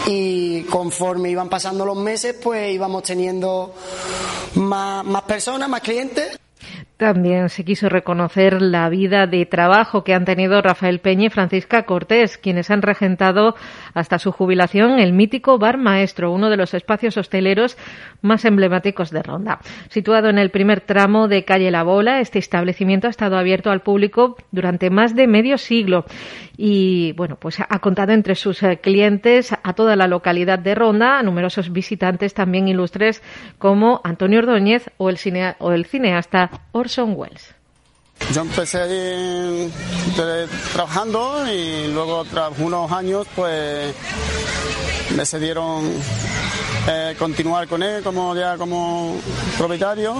y 0.06 0.62
conforme 0.62 1.30
iban 1.30 1.48
pasando 1.48 1.84
los 1.84 1.96
meses 1.96 2.36
pues 2.42 2.72
íbamos 2.72 3.02
teniendo 3.02 3.74
más, 4.56 5.22
personas, 5.22 5.68
más 5.68 5.80
clientes. 5.80 6.38
También 6.96 7.48
se 7.48 7.64
quiso 7.64 7.88
reconocer 7.88 8.60
la 8.60 8.90
vida 8.90 9.26
de 9.26 9.46
trabajo 9.46 10.04
que 10.04 10.12
han 10.12 10.26
tenido 10.26 10.60
Rafael 10.60 11.00
Peña 11.00 11.28
y 11.28 11.30
Francisca 11.30 11.84
Cortés, 11.84 12.36
quienes 12.36 12.70
han 12.70 12.82
regentado 12.82 13.54
hasta 13.94 14.18
su 14.18 14.32
jubilación 14.32 15.00
el 15.00 15.14
mítico 15.14 15.58
Bar 15.58 15.78
Maestro, 15.78 16.30
uno 16.30 16.50
de 16.50 16.58
los 16.58 16.74
espacios 16.74 17.16
hosteleros 17.16 17.78
más 18.20 18.44
emblemáticos 18.44 19.10
de 19.10 19.22
Ronda. 19.22 19.60
Situado 19.88 20.28
en 20.28 20.38
el 20.38 20.50
primer 20.50 20.82
tramo 20.82 21.26
de 21.26 21.46
calle 21.46 21.70
La 21.70 21.84
Bola, 21.84 22.20
este 22.20 22.38
establecimiento 22.38 23.06
ha 23.06 23.10
estado 23.10 23.38
abierto 23.38 23.70
al 23.70 23.80
público 23.80 24.36
durante 24.50 24.90
más 24.90 25.16
de 25.16 25.26
medio 25.26 25.56
siglo 25.56 26.04
y, 26.62 27.12
bueno, 27.12 27.36
pues 27.36 27.56
ha 27.66 27.78
contado 27.78 28.12
entre 28.12 28.34
sus 28.34 28.62
eh, 28.62 28.80
clientes 28.82 29.50
a 29.62 29.72
toda 29.72 29.96
la 29.96 30.06
localidad 30.06 30.58
de 30.58 30.74
Ronda, 30.74 31.18
a 31.18 31.22
numerosos 31.22 31.72
visitantes 31.72 32.34
también 32.34 32.68
ilustres 32.68 33.22
como 33.56 34.02
Antonio 34.04 34.40
Ordóñez 34.40 34.90
o 34.98 35.08
el, 35.08 35.16
cine, 35.16 35.56
o 35.58 35.72
el 35.72 35.86
cineasta 35.86 36.50
Orson 36.72 37.14
Welles. 37.16 37.54
Yo 38.34 38.42
empecé 38.42 38.82
ahí 38.82 39.72
trabajando 40.74 41.50
y 41.50 41.90
luego 41.94 42.26
tras 42.26 42.58
unos 42.58 42.92
años 42.92 43.26
pues 43.34 43.94
me 45.12 45.16
decidieron 45.16 45.90
eh, 46.86 47.14
continuar 47.18 47.68
con 47.68 47.82
él 47.82 48.02
como 48.02 48.36
ya 48.36 48.58
como 48.58 49.18
propietario 49.56 50.14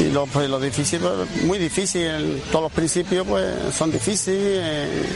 y 0.00 0.10
lo, 0.10 0.26
pues, 0.26 0.48
lo 0.48 0.58
difícil, 0.58 1.00
muy 1.44 1.58
difícil, 1.58 2.42
todos 2.50 2.64
los 2.64 2.72
principios 2.72 3.26
pues 3.26 3.74
son 3.74 3.90
difíciles 3.90 4.40
eh, 4.40 5.06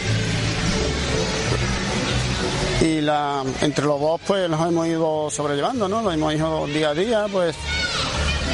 y 2.83 3.01
la, 3.01 3.43
entre 3.63 3.87
los 3.87 3.99
dos 3.99 4.21
pues 4.27 4.49
nos 4.51 4.67
hemos 4.69 4.87
ido 4.87 5.31
sobrellevando, 5.31 5.89
¿no? 5.89 6.03
Lo 6.03 6.13
hemos 6.13 6.35
ido 6.35 6.67
día 6.67 6.91
a 6.91 6.95
día 6.95 7.27
pues 7.33 7.57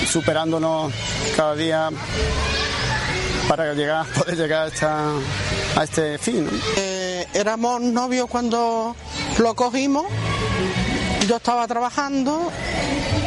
superándonos 0.06 0.92
cada 1.36 1.56
día 1.56 1.90
para 3.48 3.74
llegar, 3.74 4.06
poder 4.16 4.36
llegar 4.36 4.70
a, 4.82 5.82
este 5.82 6.16
fin. 6.18 6.48
Eh, 6.76 7.26
éramos 7.34 7.80
novios 7.80 8.28
cuando 8.30 8.94
lo 9.38 9.54
cogimos, 9.56 10.06
yo 11.26 11.36
estaba 11.36 11.66
trabajando, 11.66 12.52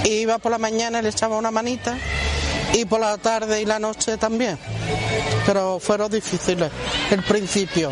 iba 0.06 0.38
por 0.38 0.52
la 0.54 0.58
mañana 0.58 1.00
y 1.00 1.02
le 1.04 1.10
echaba 1.10 1.38
una 1.38 1.52
manita 1.52 1.98
y 2.74 2.86
por 2.86 3.00
la 3.00 3.18
tarde 3.18 3.62
y 3.62 3.66
la 3.66 3.80
noche 3.80 4.18
también, 4.18 4.58
pero 5.46 5.80
fueron 5.80 6.12
difíciles 6.12 6.72
el 7.12 7.24
principio. 7.24 7.92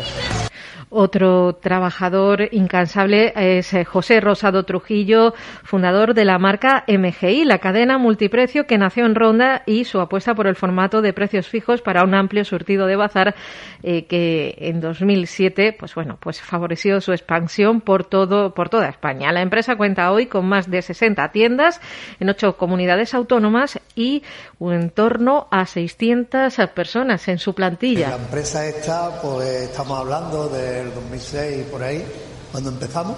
Otro 0.94 1.54
trabajador 1.54 2.50
incansable 2.52 3.32
es 3.34 3.72
eh, 3.72 3.82
José 3.82 4.20
Rosado 4.20 4.64
Trujillo, 4.64 5.32
fundador 5.64 6.12
de 6.12 6.26
la 6.26 6.38
marca 6.38 6.84
MGI, 6.86 7.46
la 7.46 7.60
cadena 7.60 7.96
multiprecio 7.96 8.66
que 8.66 8.76
nació 8.76 9.06
en 9.06 9.14
Ronda 9.14 9.62
y 9.64 9.86
su 9.86 10.00
apuesta 10.00 10.34
por 10.34 10.46
el 10.46 10.54
formato 10.54 11.00
de 11.00 11.14
precios 11.14 11.48
fijos 11.48 11.80
para 11.80 12.04
un 12.04 12.14
amplio 12.14 12.44
surtido 12.44 12.86
de 12.86 12.96
bazar 12.96 13.34
eh, 13.82 14.04
que 14.04 14.54
en 14.58 14.82
2007, 14.82 15.74
pues 15.78 15.94
bueno, 15.94 16.18
pues 16.20 16.42
favoreció 16.42 17.00
su 17.00 17.12
expansión 17.12 17.80
por 17.80 18.04
todo 18.04 18.52
por 18.52 18.68
toda 18.68 18.90
España. 18.90 19.32
La 19.32 19.40
empresa 19.40 19.76
cuenta 19.76 20.12
hoy 20.12 20.26
con 20.26 20.44
más 20.44 20.70
de 20.70 20.82
60 20.82 21.32
tiendas 21.32 21.80
en 22.20 22.28
ocho 22.28 22.58
comunidades 22.58 23.14
autónomas 23.14 23.80
y 23.96 24.24
en 24.60 24.90
torno 24.90 25.48
a 25.50 25.64
600 25.64 26.54
personas 26.74 27.26
en 27.28 27.38
su 27.38 27.54
plantilla. 27.54 28.10
La 28.10 28.16
empresa 28.16 28.66
esta, 28.66 29.22
pues 29.22 29.70
estamos 29.70 29.98
hablando 29.98 30.50
de 30.50 30.81
el 30.82 30.94
2006 30.94 31.66
por 31.70 31.82
ahí, 31.82 32.04
cuando 32.50 32.70
empezamos 32.70 33.16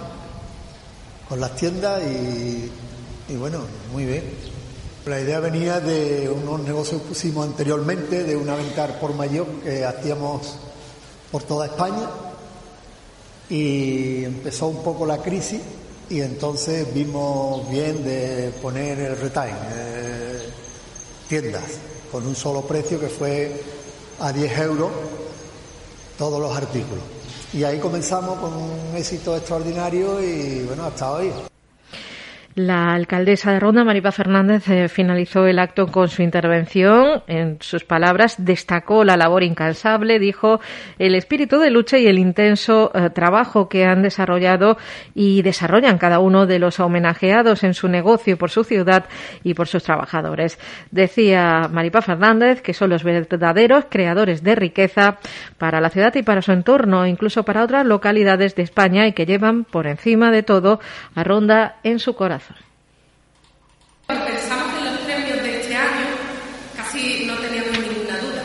con 1.29 1.41
las 1.41 1.57
tiendas 1.57 2.03
y, 2.03 3.37
bueno, 3.37 3.61
muy 3.93 4.05
bien. 4.05 4.23
La 5.07 5.21
idea 5.21 5.41
venía 5.41 5.81
de 5.81 6.31
unos 6.31 6.61
negocios 6.61 7.03
que 7.03 7.09
pusimos 7.09 7.47
anteriormente, 7.47 8.25
de 8.25 8.37
una 8.37 8.55
venta 8.55 8.99
por 8.99 9.15
mayor 9.15 9.47
que 9.63 9.85
hacíamos 9.85 10.57
por 11.31 11.43
toda 11.43 11.67
España 11.67 12.09
y 13.51 14.25
empezó 14.25 14.69
un 14.69 14.83
poco 14.83 15.05
la 15.05 15.19
crisis 15.19 15.61
y 16.09 16.21
entonces 16.21 16.93
vimos 16.95 17.69
bien 17.71 18.03
de 18.05 18.53
poner 18.63 18.99
el 18.99 19.17
retail, 19.17 19.55
eh, 19.75 20.43
tiendas, 21.29 21.65
con 22.11 22.27
un 22.27 22.35
solo 22.35 22.63
precio 22.63 22.99
que 22.99 23.09
fue 23.09 23.61
a 24.21 24.33
10 24.33 24.59
euros 24.59 24.91
todos 26.17 26.41
los 26.41 26.57
artículos. 26.57 27.14
Y 27.55 27.63
ahí 27.63 27.79
comenzamos 27.79 28.37
con 28.41 28.53
un 28.53 28.97
éxito 28.97 29.37
extraordinario 29.37 30.21
y 30.21 30.65
bueno, 30.65 30.87
hasta 30.87 31.13
hoy. 31.13 31.54
La 32.57 32.93
alcaldesa 32.93 33.51
de 33.51 33.59
Ronda, 33.59 33.83
Maripa 33.83 34.13
Fernández, 34.13 34.69
eh, 34.69 34.89
finalizó 34.89 35.45
el 35.45 35.59
acto 35.59 35.89
con 35.89 36.07
su 36.07 36.23
intervención. 36.23 37.25
En 37.27 37.57
sus 37.61 37.83
palabras, 37.83 38.37
destacó 38.39 39.03
la 39.03 39.17
labor 39.17 39.43
incansable, 39.43 40.21
dijo 40.21 40.61
el 41.01 41.17
espíritu 41.17 41.59
de 41.59 41.73
lucha 41.73 41.99
y 41.99 42.07
el 42.07 42.17
intenso 42.17 42.93
eh, 42.95 43.11
trabajo 43.11 43.69
que 43.69 43.85
han 43.85 44.03
desarrollado 44.03 44.77
y 45.17 45.43
desarrollan 45.43 45.99
cada 45.99 46.21
uno 46.21 46.47
de 46.47 46.61
los 46.61 46.79
homenajeados 46.79 47.65
en 47.65 47.75
su 47.75 47.89
negocio 47.89 48.39
por 48.39 48.51
su 48.51 48.63
ciudad 48.63 49.07
y 49.43 49.55
por 49.55 49.67
sus 49.67 49.83
trabajadores. 49.83 50.57
Decía 50.93 51.69
Maripa 51.69 52.03
Fernández 52.03 52.63
que 52.63 52.73
son 52.73 52.91
los 52.91 53.03
verdaderos 53.03 53.87
creadores 53.91 54.45
de 54.45 54.55
riqueza 54.55 55.19
para 55.59 55.81
la 55.81 55.91
ciudad 55.91 56.15
y 56.15 56.23
para 56.23 56.41
su 56.41 56.53
entorno, 56.53 57.05
incluso 57.05 57.43
para 57.43 57.65
otras 57.65 57.85
localidades 57.85 58.55
de 58.55 58.63
España 58.63 59.09
y 59.09 59.13
que 59.13 59.27
llevan 59.27 59.65
por 59.65 59.89
encima 59.89 60.31
de 60.31 60.45
todo 60.45 60.79
a 61.17 61.25
Ronda 61.25 61.81
en 61.83 61.99
su 61.99 62.15
corazón. 62.15 62.45
Cuando 64.07 64.27
pensamos 64.27 64.69
en 64.77 64.85
los 64.85 65.01
premios 65.01 65.43
de 65.43 65.61
este 65.61 65.75
año, 65.75 66.07
casi 66.77 67.25
no 67.25 67.37
teníamos 67.37 67.73
ninguna 67.73 68.19
duda, 68.21 68.45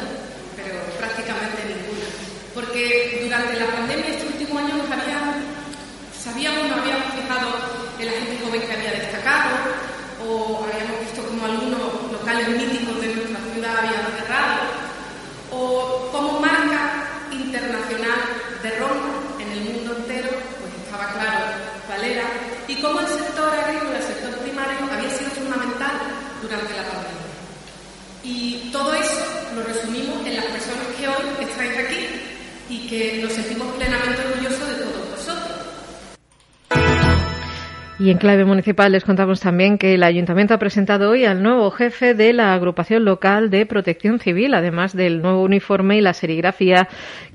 pero 0.56 0.80
prácticamente 0.98 1.68
ninguna. 1.68 2.08
Porque 2.54 3.20
durante 3.24 3.60
la 3.60 3.68
pandemia, 3.68 4.08
este 4.08 4.28
último 4.28 4.58
año, 4.58 4.78
nos 4.78 4.90
había, 4.90 5.20
sabíamos, 6.16 6.70
nos 6.70 6.80
habíamos 6.80 7.12
fijado 7.12 7.50
en 8.00 8.06
la 8.06 8.12
gente 8.14 8.40
joven 8.42 8.62
que 8.62 8.72
había 8.72 8.92
destacado, 9.04 9.50
o 10.24 10.64
habíamos 10.64 11.00
visto 11.02 11.28
como 11.28 11.44
algunos 11.44 12.12
locales 12.12 12.48
míticos 12.56 13.02
de 13.02 13.16
nuestra 13.16 13.40
ciudad 13.52 13.78
habían 13.80 14.16
cerrado, 14.16 14.64
o 15.52 16.10
como 16.14 16.40
marca 16.40 17.04
internacional 17.32 18.20
de 18.64 18.80
Roma 18.80 19.12
en 19.44 19.52
el 19.52 19.60
mundo 19.60 19.98
entero, 19.98 20.30
pues 20.32 20.72
estaba 20.86 21.12
claro 21.12 21.70
Valera, 21.90 22.30
y 22.68 22.76
como 22.76 23.00
el 23.00 23.08
sector 23.08 23.50
agrícola, 23.50 23.98
el 23.98 24.04
sector 24.04 24.30
primario, 24.40 24.78
había 24.92 25.10
sido 25.10 25.32
fundamental 25.32 25.90
durante 26.40 26.72
la 26.78 26.84
pandemia. 26.84 27.26
Y 28.24 28.70
todo 28.72 28.94
eso 28.94 29.26
lo 29.56 29.64
resumimos 29.64 30.24
en 30.24 30.36
las 30.36 30.46
personas 30.46 30.86
que 30.96 31.08
hoy 31.08 31.50
estáis 31.50 31.78
aquí 31.80 32.06
y 32.70 32.79
que 32.90 33.20
nos 33.22 33.32
sentimos 33.32 33.68
plenamente 33.76 34.20
orgullosos 34.26 34.68
de 34.68 34.84
todos 34.84 35.10
vosotros. 35.12 35.60
Y 38.00 38.12
en 38.12 38.18
clave 38.18 38.46
municipal 38.46 38.94
les 38.94 39.04
contamos 39.04 39.42
también 39.42 39.78
que 39.78 39.94
el 39.94 40.04
ayuntamiento 40.04 40.54
ha 40.54 40.58
presentado 40.58 41.12
hoy 41.12 41.26
al 41.26 41.44
nuevo 41.44 41.70
jefe 41.70 42.14
de 42.16 42.34
la 42.34 42.54
agrupación 42.54 43.06
local 43.06 43.52
de 43.52 43.66
protección 43.66 44.20
civil, 44.20 44.54
además 44.56 44.96
del 44.96 45.22
nuevo 45.22 45.44
uniforme 45.44 45.98
y 45.98 46.02
la 46.02 46.14
serigrafía 46.14 46.88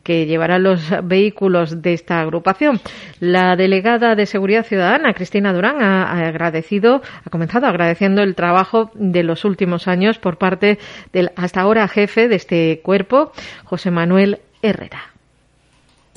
que 0.03 0.27
llevarán 0.27 0.65
los 0.65 0.93
vehículos 1.05 1.83
de 1.83 1.93
esta 1.93 2.21
agrupación. 2.21 2.81
La 3.21 3.55
delegada 3.55 4.17
de 4.17 4.27
Seguridad 4.27 4.65
Ciudadana, 4.65 5.13
Cristina 5.13 5.53
Durán, 5.53 5.83
ha 5.83 6.27
agradecido, 6.27 7.03
ha 7.25 7.31
comenzado 7.31 7.67
agradeciendo 7.67 8.23
el 8.23 8.35
trabajo 8.35 8.91
de 8.95 9.23
los 9.23 9.45
últimos 9.45 9.87
años 9.87 10.19
por 10.19 10.39
parte 10.39 10.79
del 11.13 11.31
hasta 11.37 11.61
ahora 11.61 11.87
jefe 11.87 12.27
de 12.27 12.37
este 12.37 12.81
cuerpo, 12.83 13.31
José 13.65 13.91
Manuel 13.91 14.41
Herrera. 14.63 15.14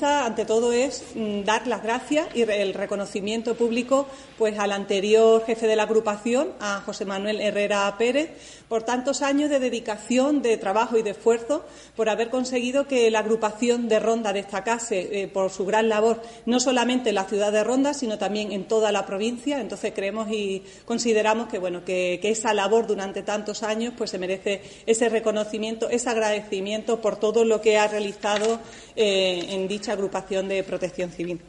Ante 0.00 0.44
todo 0.44 0.72
es 0.72 1.02
mm, 1.16 1.42
dar 1.42 1.66
las 1.66 1.82
gracias 1.82 2.28
y 2.32 2.42
el 2.42 2.72
reconocimiento 2.72 3.56
público 3.56 4.06
pues 4.38 4.56
al 4.56 4.70
anterior 4.70 5.44
jefe 5.44 5.66
de 5.66 5.74
la 5.74 5.82
agrupación, 5.82 6.52
a 6.60 6.80
José 6.82 7.04
Manuel 7.04 7.40
Herrera 7.40 7.92
Pérez, 7.98 8.30
por 8.68 8.84
tantos 8.84 9.22
años 9.22 9.50
de 9.50 9.58
dedicación, 9.58 10.40
de 10.40 10.56
trabajo 10.56 10.96
y 10.96 11.02
de 11.02 11.10
esfuerzo, 11.10 11.64
por 11.96 12.08
haber 12.08 12.30
conseguido 12.30 12.86
que 12.86 13.10
la 13.10 13.20
agrupación 13.20 13.88
de 13.88 13.98
Ronda 13.98 14.32
destacase 14.32 15.22
eh, 15.22 15.26
por 15.26 15.50
su 15.50 15.66
gran 15.66 15.88
labor, 15.88 16.22
no 16.46 16.60
solamente 16.60 17.08
en 17.08 17.16
la 17.16 17.24
ciudad 17.24 17.50
de 17.50 17.64
Ronda, 17.64 17.94
sino 17.94 18.18
también 18.18 18.52
en 18.52 18.68
toda 18.68 18.92
la 18.92 19.04
provincia. 19.04 19.60
Entonces 19.60 19.92
creemos 19.92 20.30
y 20.30 20.62
consideramos 20.84 21.48
que 21.48 21.58
bueno 21.58 21.84
que, 21.84 22.20
esa 22.22 22.52
labor 22.52 22.86
durante 22.86 23.22
tantos 23.22 23.62
años 23.62 23.94
pues 23.96 24.10
se 24.10 24.18
merece 24.18 24.60
ese 24.86 25.08
reconocimiento, 25.08 25.88
ese 25.88 26.10
agradecimiento 26.10 27.00
por 27.00 27.16
todo 27.16 27.44
lo 27.44 27.62
que 27.62 27.78
ha 27.78 27.88
realizado 27.88 28.60
eh, 29.00 29.54
en 29.54 29.68
dicha 29.68 29.92
agrupación 29.92 30.48
de 30.48 30.64
protección 30.64 31.12
civil. 31.12 31.40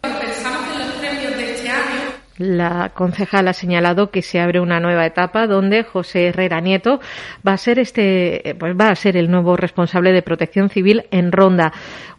Pensamos 0.00 0.68
que 0.68 0.78
los 0.80 0.92
premios 0.94 1.36
de 1.36 1.54
este 1.54 1.68
año 1.68 2.21
la 2.38 2.90
concejal 2.94 3.48
ha 3.48 3.52
señalado 3.52 4.10
que 4.10 4.22
se 4.22 4.40
abre 4.40 4.60
una 4.60 4.80
nueva 4.80 5.06
etapa 5.06 5.46
donde 5.46 5.84
José 5.84 6.28
Herrera 6.28 6.60
Nieto 6.60 7.00
va 7.46 7.52
a 7.52 7.58
ser 7.58 7.78
este, 7.78 8.56
pues 8.58 8.74
va 8.74 8.88
a 8.88 8.94
ser 8.94 9.16
el 9.16 9.30
nuevo 9.30 9.56
responsable 9.56 10.12
de 10.12 10.22
protección 10.22 10.70
civil 10.70 11.04
en 11.10 11.32
Ronda, 11.32 11.72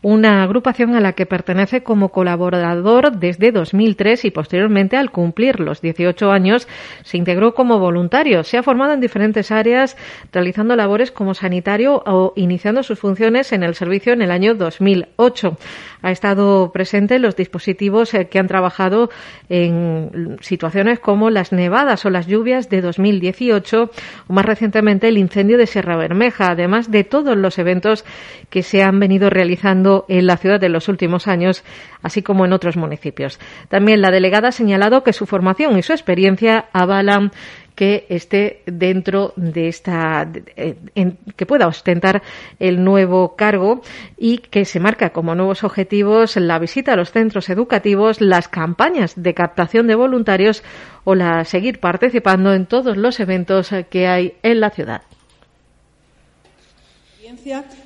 una 0.04 0.44
agrupación 0.44 0.96
a 0.96 1.00
la 1.00 1.14
que 1.14 1.26
pertenece 1.26 1.82
como 1.82 2.10
colaborador 2.10 3.14
desde 3.14 3.52
2003 3.52 4.26
y 4.26 4.32
posteriormente 4.32 4.98
al 4.98 5.12
cumplir 5.12 5.60
los 5.60 5.82
18 5.82 6.30
años 6.30 6.68
se 7.04 7.18
integró 7.18 7.56
como 7.56 7.80
voluntario. 7.80 8.44
Se 8.44 8.58
ha 8.58 8.64
formado 8.64 8.94
en 8.94 9.00
diferentes 9.00 9.50
áreas 9.52 9.98
realizando 10.32 10.76
labores 10.76 11.12
como 11.12 11.34
sanitario 11.34 12.04
o 12.06 12.34
iniciando 12.36 12.84
sus 12.84 13.00
funciones 13.00 13.54
en 13.54 13.64
el 13.64 13.76
servicio 13.76 14.14
en 14.14 14.22
el 14.22 14.32
año 14.32 14.56
2008. 14.56 15.58
Ha 16.04 16.12
estado 16.12 16.72
presente 16.72 17.16
en 17.16 17.24
los 17.24 17.36
dispositivos 17.36 18.14
eh, 18.14 18.28
que 18.28 18.38
han 18.38 18.48
trabajado 18.48 19.10
en 19.50 20.38
situaciones 20.42 21.00
como 21.00 21.30
las 21.32 21.52
nevadas 21.52 22.06
o 22.06 22.12
las 22.12 22.28
lluvias 22.28 22.70
de 22.70 22.82
2018 22.82 23.90
o 24.28 24.34
más 24.34 24.46
recientemente 24.46 25.08
el 25.08 25.18
incendio 25.18 25.58
de 25.58 25.66
Sierra 25.66 25.98
Bermeja, 25.98 26.52
además 26.52 26.92
de 26.92 27.04
todos 27.04 27.36
los 27.36 27.58
eventos 27.58 28.06
que 28.50 28.62
se 28.62 28.84
han 28.84 29.00
venido 29.00 29.30
realizando 29.30 30.06
en 30.08 30.28
la 30.28 30.38
ciudad 30.38 30.64
en 30.64 30.74
los 30.74 30.90
últimos 30.90 31.28
años, 31.28 31.64
así 32.02 32.22
como 32.22 32.46
en 32.46 32.54
otros 32.54 32.78
municipios. 32.78 33.40
También 33.70 34.02
la 34.02 34.12
delegada 34.12 34.50
ha 34.50 34.52
señalado 34.52 35.04
que 35.04 35.14
su 35.14 35.26
formación 35.26 35.78
y 35.78 35.82
su 35.82 35.94
experiencia 35.94 36.66
avalan 36.74 37.32
que 37.76 38.06
esté 38.10 38.62
dentro 38.66 39.34
de 39.36 39.68
esta, 39.68 40.30
que 41.36 41.46
pueda 41.46 41.68
ostentar 41.68 42.22
el 42.60 42.84
nuevo 42.84 43.36
cargo 43.36 43.82
y 44.18 44.38
que 44.38 44.66
se 44.66 44.80
marca 44.80 45.12
como 45.12 45.36
nuevos 45.36 45.64
objetivos 45.64 46.36
la 46.36 46.60
visita 46.60 46.94
a 46.94 46.96
los 46.96 47.12
centros 47.12 47.50
educativos, 47.50 48.22
las 48.22 48.48
campañas 48.48 49.14
de 49.16 49.34
captación 49.34 49.88
de 49.88 49.96
voluntarios 49.96 50.64
o 51.04 51.16
la 51.16 51.46
seguir 51.46 51.80
participando 51.80 52.54
en 52.54 52.66
todos 52.66 52.98
los 52.98 53.20
eventos 53.20 53.72
que 53.90 54.08
hay 54.08 54.36
en 54.44 54.60
la 54.60 54.70
ciudad. 54.70 55.02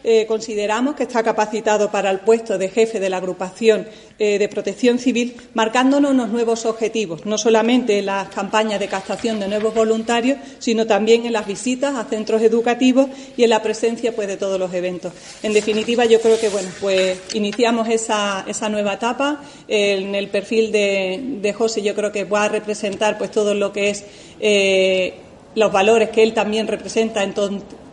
Eh, 0.04 0.26
consideramos 0.28 0.96
que 0.96 1.04
está 1.04 1.24
capacitado 1.24 1.92
para 1.92 2.10
el 2.10 2.20
puesto 2.20 2.58
de 2.58 2.70
jefe 2.70 3.00
de 3.00 3.10
la 3.10 3.18
agrupación 3.18 3.88
eh, 4.20 4.40
de 4.40 4.50
protección 4.50 5.00
civil, 5.00 5.36
marcándonos 5.54 6.12
unos 6.12 6.30
nuevos 6.30 6.66
objetivos, 6.66 7.26
no 7.26 7.38
solamente 7.38 8.00
en 8.00 8.08
las 8.08 8.30
campañas 8.30 8.80
de 8.80 8.88
captación 8.88 9.40
de 9.40 9.48
nuevos 9.48 9.74
voluntarios, 9.74 10.38
sino 10.60 10.88
también 10.88 11.26
en 11.26 11.34
las 11.34 11.46
visitas 11.46 11.96
a 11.96 12.06
centros 12.06 12.42
educativos 12.42 13.08
y 13.36 13.44
en 13.44 13.50
la 13.50 13.62
presencia 13.62 14.16
pues, 14.16 14.28
de 14.28 14.38
todos 14.38 14.60
los 14.60 14.74
eventos. 14.74 15.14
En 15.44 15.54
definitiva, 15.54 16.06
yo 16.06 16.20
creo 16.20 16.40
que 16.40 16.50
bueno, 16.50 16.70
pues 16.80 17.20
iniciamos 17.34 17.90
esa, 17.90 18.44
esa 18.48 18.70
nueva 18.70 18.94
etapa. 18.94 19.42
En 19.68 20.16
el 20.16 20.30
perfil 20.30 20.72
de, 20.72 21.54
José, 21.58 21.82
yo 21.82 21.96
creo 21.96 22.12
que 22.12 22.24
va 22.24 22.46
a 22.46 22.50
representar 22.50 23.18
pues 23.18 23.32
todo 23.32 23.54
lo 23.54 23.72
que 23.72 23.90
es 23.90 24.04
eh, 24.40 25.14
los 25.58 25.72
valores 25.72 26.12
que 26.12 26.22
él 26.22 26.36
también 26.36 26.68
representa 26.68 27.24
en 27.24 27.34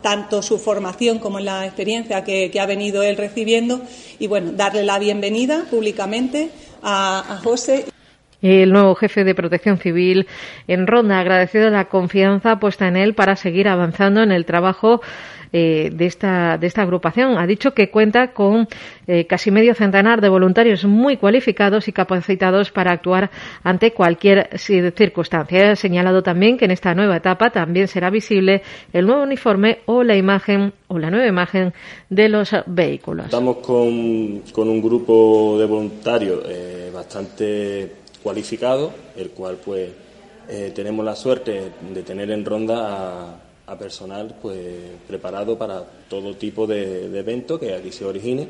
tanto 0.03 0.43
su 0.43 0.59
formación 0.59 1.17
como 1.17 1.39
en 1.39 1.45
la 1.45 1.65
experiencia 1.65 2.23
que, 2.23 2.51
ha 2.59 2.65
venido 2.67 3.01
él 3.01 3.17
recibiendo 3.17 3.81
y 4.19 4.27
bueno, 4.27 4.51
darle 4.51 4.83
la 4.83 4.99
bienvenida 4.99 5.65
públicamente 5.71 6.51
a, 6.83 7.39
José. 7.43 7.85
El 8.41 8.71
nuevo 8.71 8.95
jefe 8.95 9.23
de 9.23 9.35
protección 9.35 9.77
civil 9.77 10.27
en 10.67 10.87
Ronda 10.87 11.17
ha 11.17 11.21
agradecido 11.21 11.69
la 11.69 11.85
confianza 11.85 12.59
puesta 12.59 12.87
en 12.87 12.97
él 12.97 13.13
para 13.13 13.35
seguir 13.35 13.67
avanzando 13.67 14.21
en 14.21 14.31
el 14.31 14.45
trabajo 14.45 15.01
eh, 15.57 15.89
de, 15.93 16.05
esta, 16.05 16.57
de 16.57 16.67
esta 16.67 16.81
agrupación. 16.81 17.37
Ha 17.37 17.47
dicho 17.47 17.73
que 17.73 17.89
cuenta 17.89 18.33
con 18.33 18.67
eh, 19.07 19.25
casi 19.25 19.51
medio 19.51 19.73
centenar 19.73 20.19
de 20.19 20.27
voluntarios 20.27 20.83
muy 20.83 21.15
cualificados 21.15 21.87
y 21.87 21.93
capacitados 21.93 22.71
para 22.71 22.91
actuar 22.91 23.31
ante 23.63 23.91
cualquier 23.91 24.49
circunstancia. 24.57 25.71
Ha 25.71 25.75
señalado 25.77 26.23
también 26.23 26.57
que 26.57 26.65
en 26.65 26.71
esta 26.71 26.93
nueva 26.93 27.15
etapa 27.15 27.51
también 27.51 27.87
será 27.87 28.09
visible 28.09 28.63
el 28.91 29.05
nuevo 29.05 29.23
uniforme 29.23 29.79
o 29.85 30.03
la 30.03 30.17
imagen 30.17 30.73
o 30.87 30.99
la 30.99 31.09
nueva 31.09 31.27
imagen 31.27 31.73
de 32.09 32.27
los 32.27 32.51
vehículos. 32.65 33.27
Estamos 33.27 33.57
con, 33.57 34.39
con 34.51 34.67
un 34.67 34.81
grupo 34.81 35.57
de 35.57 35.65
voluntarios 35.65 36.43
eh, 36.47 36.91
bastante 36.93 38.04
cualificado, 38.25 38.91
el 39.15 39.29
cual 39.29 39.57
pues 39.63 39.89
tenemos 40.73 41.05
la 41.05 41.15
suerte 41.15 41.71
de 41.93 42.03
tener 42.03 42.31
en 42.31 42.43
ronda 42.43 43.39
a 43.67 43.77
personal 43.77 44.35
pues 44.41 44.59
preparado 45.07 45.57
para 45.57 45.83
todo 46.09 46.35
tipo 46.35 46.67
de, 46.67 47.05
eventos 47.17 47.59
que 47.59 47.73
aquí 47.73 47.91
se 47.91 48.05
origine 48.05 48.47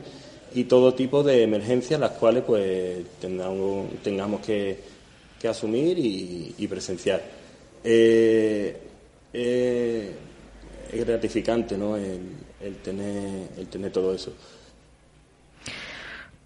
y 0.53 0.65
todo 0.65 0.93
tipo 0.93 1.23
de 1.23 1.43
emergencias 1.43 1.99
las 1.99 2.11
cuales 2.11 2.43
pues 2.45 3.03
tengamos, 3.19 3.87
tengamos 4.03 4.41
que, 4.41 4.95
asumir 5.47 5.99
y, 5.99 6.67
presenciar. 6.67 7.21
Eh, 7.83 8.75
eh, 9.31 10.11
es 10.91 11.05
gratificante 11.05 11.77
¿no? 11.77 11.95
el, 11.95 12.77
tener, 12.83 13.49
el 13.55 13.67
tener 13.67 13.91
todo 13.91 14.11
eso. 14.15 14.31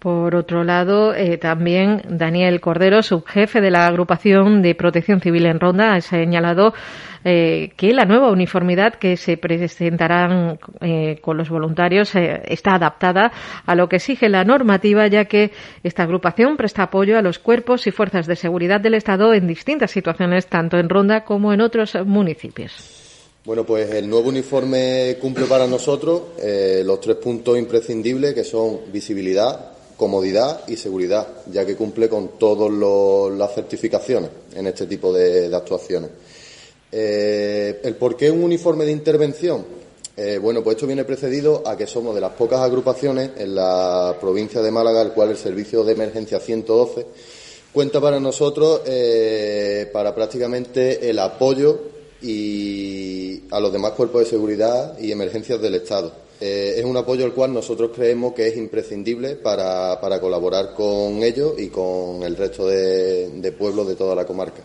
Por 0.00 0.34
otro 0.34 0.64
lado, 0.64 1.14
eh, 1.14 1.36
también 1.36 2.00
Daniel 2.08 2.58
Cordero, 2.62 3.02
subjefe 3.02 3.60
de 3.60 3.70
la 3.70 3.86
agrupación 3.86 4.62
de 4.62 4.74
protección 4.74 5.20
civil 5.20 5.44
en 5.44 5.60
Ronda, 5.60 5.92
ha 5.92 6.00
señalado 6.00 6.72
eh, 7.22 7.72
que 7.76 7.92
la 7.92 8.06
nueva 8.06 8.30
uniformidad 8.30 8.94
que 8.94 9.18
se 9.18 9.36
presentarán 9.36 10.58
eh, 10.80 11.18
con 11.20 11.36
los 11.36 11.50
voluntarios 11.50 12.14
está 12.14 12.76
adaptada 12.76 13.30
a 13.66 13.74
lo 13.74 13.90
que 13.90 13.96
exige 13.96 14.30
la 14.30 14.42
normativa, 14.42 15.06
ya 15.06 15.26
que 15.26 15.50
esta 15.82 16.04
agrupación 16.04 16.56
presta 16.56 16.84
apoyo 16.84 17.18
a 17.18 17.22
los 17.22 17.38
cuerpos 17.38 17.86
y 17.86 17.90
fuerzas 17.90 18.26
de 18.26 18.36
seguridad 18.36 18.80
del 18.80 18.94
Estado 18.94 19.34
en 19.34 19.46
distintas 19.46 19.90
situaciones, 19.90 20.46
tanto 20.46 20.78
en 20.78 20.88
Ronda 20.88 21.24
como 21.26 21.52
en 21.52 21.60
otros 21.60 21.94
municipios. 22.06 23.36
Bueno, 23.44 23.64
pues 23.64 23.90
el 23.90 24.08
nuevo 24.08 24.30
uniforme 24.30 25.18
cumple 25.20 25.44
para 25.44 25.66
nosotros 25.66 26.22
los 26.84 27.00
tres 27.02 27.16
puntos 27.16 27.58
imprescindibles 27.58 28.32
que 28.32 28.44
son 28.44 28.80
visibilidad, 28.90 29.69
comodidad 30.00 30.62
y 30.66 30.78
seguridad, 30.78 31.28
ya 31.52 31.66
que 31.66 31.76
cumple 31.76 32.08
con 32.08 32.38
todas 32.38 32.72
las 33.36 33.54
certificaciones 33.54 34.30
en 34.54 34.66
este 34.66 34.86
tipo 34.86 35.12
de 35.12 35.54
actuaciones. 35.54 36.08
Eh, 36.90 37.82
¿El 37.84 37.96
por 37.96 38.16
qué 38.16 38.30
un 38.30 38.42
uniforme 38.42 38.86
de 38.86 38.92
intervención? 38.92 39.62
Eh, 40.16 40.38
bueno, 40.38 40.64
pues 40.64 40.76
esto 40.76 40.86
viene 40.86 41.04
precedido 41.04 41.62
a 41.66 41.76
que 41.76 41.86
somos 41.86 42.14
de 42.14 42.22
las 42.22 42.32
pocas 42.32 42.60
agrupaciones 42.60 43.32
en 43.36 43.54
la 43.54 44.16
provincia 44.18 44.62
de 44.62 44.70
Málaga, 44.70 45.02
el 45.02 45.12
cual 45.12 45.32
el 45.32 45.36
servicio 45.36 45.84
de 45.84 45.92
emergencia 45.92 46.40
112 46.40 47.06
cuenta 47.70 48.00
para 48.00 48.18
nosotros 48.18 48.80
eh, 48.86 49.90
para 49.92 50.14
prácticamente 50.14 51.10
el 51.10 51.18
apoyo 51.18 51.78
y 52.22 53.42
a 53.50 53.60
los 53.60 53.70
demás 53.70 53.92
cuerpos 53.92 54.22
de 54.22 54.30
seguridad 54.30 54.98
y 54.98 55.12
emergencias 55.12 55.60
del 55.60 55.74
Estado. 55.74 56.29
Es 56.40 56.84
un 56.84 56.96
apoyo 56.96 57.26
el 57.26 57.32
cual 57.32 57.52
nosotros 57.52 57.90
creemos 57.94 58.32
que 58.32 58.48
es 58.48 58.56
imprescindible 58.56 59.36
para, 59.36 59.98
colaborar 60.20 60.74
con 60.74 61.22
ellos 61.22 61.54
y 61.58 61.68
con 61.68 62.22
el 62.22 62.36
resto 62.36 62.66
de 62.66 63.54
pueblos 63.58 63.86
de 63.86 63.96
toda 63.96 64.14
la 64.14 64.26
comarca. 64.26 64.62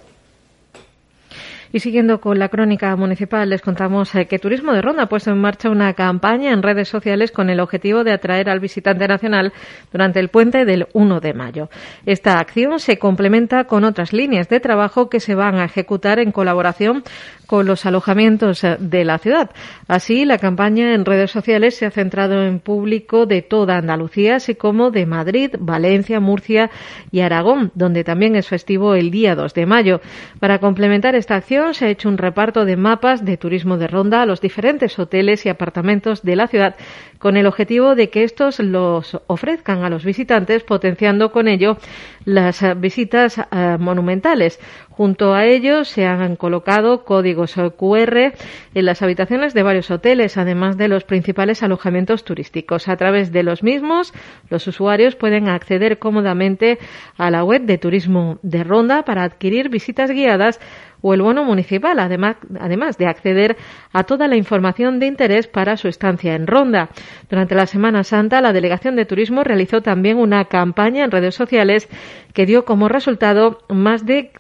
Y 1.76 1.82
siguiendo 1.82 2.22
con 2.22 2.40
la 2.40 2.48
crónica 2.48 2.96
municipal, 2.96 3.50
les 3.50 3.62
contamos 3.62 4.16
eh, 4.16 4.28
que 4.28 4.40
Turismo 4.40 4.72
de 4.72 4.82
Ronda 4.82 5.04
ha 5.04 5.10
puesto 5.10 5.32
en 5.32 5.40
marcha 5.40 5.70
una 5.70 5.94
campaña 5.94 6.54
en 6.54 6.64
redes 6.64 6.88
sociales 6.88 7.34
con 7.34 7.50
el 7.50 7.60
objetivo 7.60 8.06
de 8.06 8.14
atraer 8.14 8.50
al 8.50 8.62
visitante 8.62 9.06
nacional 9.10 9.52
durante 9.92 10.22
el 10.22 10.30
puente 10.30 10.64
del 10.64 10.88
1 10.94 11.20
de 11.20 11.34
mayo. 11.34 11.70
Esta 12.06 12.40
acción 12.40 12.80
se 12.80 12.98
complementa 12.98 13.66
con 13.66 13.84
otras 13.84 14.14
líneas 14.14 14.48
de 14.48 14.62
trabajo 14.62 15.10
que 15.10 15.20
se 15.20 15.36
van 15.36 15.56
a 15.56 15.66
ejecutar 15.66 16.20
en 16.20 16.32
colaboración 16.32 17.04
con 17.46 17.66
los 17.66 17.86
alojamientos 17.86 18.64
eh, 18.64 18.78
de 18.80 19.04
la 19.04 19.18
ciudad. 19.18 19.52
Así, 19.90 20.24
la 20.24 20.38
campaña 20.38 20.94
en 20.94 21.04
redes 21.04 21.32
sociales 21.32 21.76
se 21.76 21.86
ha 21.86 21.92
centrado 21.92 22.44
en 22.44 22.60
público 22.60 23.26
de 23.26 23.42
toda 23.42 23.78
Andalucía, 23.78 24.38
así 24.38 24.56
como 24.56 24.92
de 24.92 25.06
Madrid, 25.06 25.52
Valencia, 25.60 26.22
Murcia 26.22 26.70
y 27.12 27.20
Aragón, 27.20 27.72
donde 27.76 28.06
también 28.06 28.38
es 28.38 28.48
festivo 28.48 28.96
el 28.96 29.12
día 29.12 29.36
2 29.36 29.54
de 29.54 29.66
mayo. 29.66 30.02
Para 30.40 30.60
complementar 30.60 31.16
esta 31.16 31.36
acción, 31.36 31.65
se 31.74 31.86
ha 31.86 31.90
hecho 31.90 32.10
un 32.10 32.18
reparto 32.18 32.66
de 32.66 32.78
mapas 32.78 33.26
de 33.26 33.38
turismo 33.38 33.78
de 33.78 33.88
ronda 33.88 34.22
a 34.22 34.26
los 34.26 34.42
diferentes 34.42 34.98
hoteles 35.00 35.46
y 35.46 35.50
apartamentos 35.50 36.22
de 36.24 36.36
la 36.36 36.48
ciudad 36.48 36.76
con 37.20 37.38
el 37.38 37.48
objetivo 37.48 37.96
de 37.96 38.10
que 38.10 38.24
estos 38.24 38.60
los 38.60 39.20
ofrezcan 39.28 39.84
a 39.84 39.90
los 39.90 40.06
visitantes, 40.06 40.64
potenciando 40.64 41.32
con 41.32 41.48
ello 41.48 41.78
las 42.26 42.64
visitas 42.80 43.38
eh, 43.40 43.78
monumentales. 43.80 44.60
Junto 44.96 45.34
a 45.34 45.44
ellos 45.44 45.90
se 45.90 46.06
han 46.06 46.38
colocado 46.38 47.04
códigos 47.04 47.56
QR 47.78 48.32
en 48.74 48.86
las 48.86 49.02
habitaciones 49.02 49.54
de 49.54 49.62
varios 49.62 49.92
hoteles, 49.92 50.38
además 50.38 50.78
de 50.78 50.88
los 50.88 51.04
principales 51.04 51.64
alojamientos 51.64 52.24
turísticos. 52.24 52.88
A 52.88 52.96
través 52.96 53.34
de 53.34 53.44
los 53.44 53.62
mismos, 53.62 54.14
los 54.50 54.66
usuarios 54.68 55.18
pueden 55.18 55.50
acceder 55.50 56.00
cómodamente 56.00 56.80
a 57.18 57.30
la 57.30 57.44
web 57.44 57.64
de 57.64 57.78
turismo 57.78 58.40
de 58.42 58.64
Ronda 58.64 59.04
para 59.04 59.24
adquirir 59.24 59.68
visitas 59.68 60.12
guiadas 60.12 60.62
o 61.08 61.14
el 61.14 61.22
bono 61.22 61.44
municipal, 61.44 62.00
además, 62.00 62.38
además 62.60 62.98
de 62.98 63.06
acceder 63.06 63.58
a 63.94 64.06
toda 64.06 64.28
la 64.28 64.38
información 64.38 65.00
de 65.00 65.06
interés 65.06 65.48
para 65.48 65.78
su 65.78 65.88
estancia 65.88 66.34
en 66.34 66.48
Ronda. 66.48 66.90
Durante 67.30 67.54
la 67.54 67.68
Semana 67.68 68.04
Santa, 68.04 68.42
la 68.42 68.54
Delegación 68.54 68.96
de 68.96 69.06
Turismo 69.06 69.44
realizó 69.44 69.82
también 69.82 70.18
una 70.18 70.46
campaña 70.46 71.04
en 71.04 71.12
redes 71.12 71.36
sociales 71.36 71.88
que 72.34 72.48
dio 72.48 72.66
como 72.66 72.90
resultado 72.90 73.60
más 73.70 74.08
de 74.08 74.32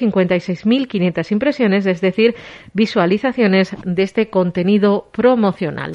156.500 0.00 1.32
impresiones, 1.32 1.86
es 1.86 2.00
decir, 2.00 2.34
visualizaciones 2.72 3.76
de 3.84 4.02
este 4.02 4.30
contenido 4.30 5.08
promocional. 5.12 5.92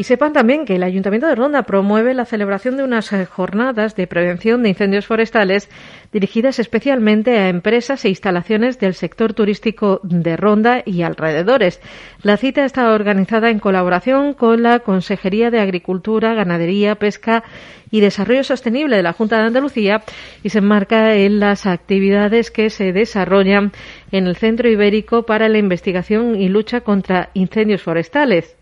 Y 0.00 0.04
sepan 0.04 0.32
también 0.32 0.64
que 0.64 0.76
el 0.76 0.82
Ayuntamiento 0.82 1.26
de 1.26 1.34
Ronda 1.34 1.64
promueve 1.64 2.14
la 2.14 2.24
celebración 2.24 2.78
de 2.78 2.84
unas 2.84 3.12
eh, 3.12 3.26
jornadas 3.26 3.96
de 3.96 4.06
prevención 4.06 4.62
de 4.62 4.70
incendios 4.70 5.06
forestales 5.06 5.68
dirigidas 6.10 6.58
especialmente 6.58 7.36
a 7.36 7.50
empresas 7.50 8.02
e 8.06 8.08
instalaciones 8.08 8.78
del 8.78 8.94
sector 8.94 9.34
turístico 9.34 10.00
de 10.02 10.38
Ronda 10.38 10.82
y 10.86 11.02
alrededores. 11.02 11.82
La 12.22 12.38
cita 12.38 12.64
está 12.64 12.94
organizada 12.94 13.50
en 13.50 13.58
colaboración 13.58 14.32
con 14.32 14.62
la 14.62 14.78
Consejería 14.78 15.50
de 15.50 15.60
Agricultura, 15.60 16.32
Ganadería, 16.32 16.94
Pesca 16.94 17.44
y 17.90 18.00
Desarrollo 18.00 18.42
Sostenible 18.42 18.96
de 18.96 19.02
la 19.02 19.12
Junta 19.12 19.36
de 19.36 19.48
Andalucía 19.48 20.02
y 20.42 20.48
se 20.48 20.60
enmarca 20.60 21.14
en 21.14 21.40
las 21.40 21.66
actividades 21.66 22.50
que 22.50 22.70
se 22.70 22.94
desarrollan 22.94 23.72
en 24.12 24.26
el 24.26 24.36
Centro 24.36 24.70
Ibérico 24.70 25.26
para 25.26 25.50
la 25.50 25.58
Investigación 25.58 26.40
y 26.40 26.48
Lucha 26.48 26.80
contra 26.80 27.28
Incendios 27.34 27.82
Forestales. 27.82 28.56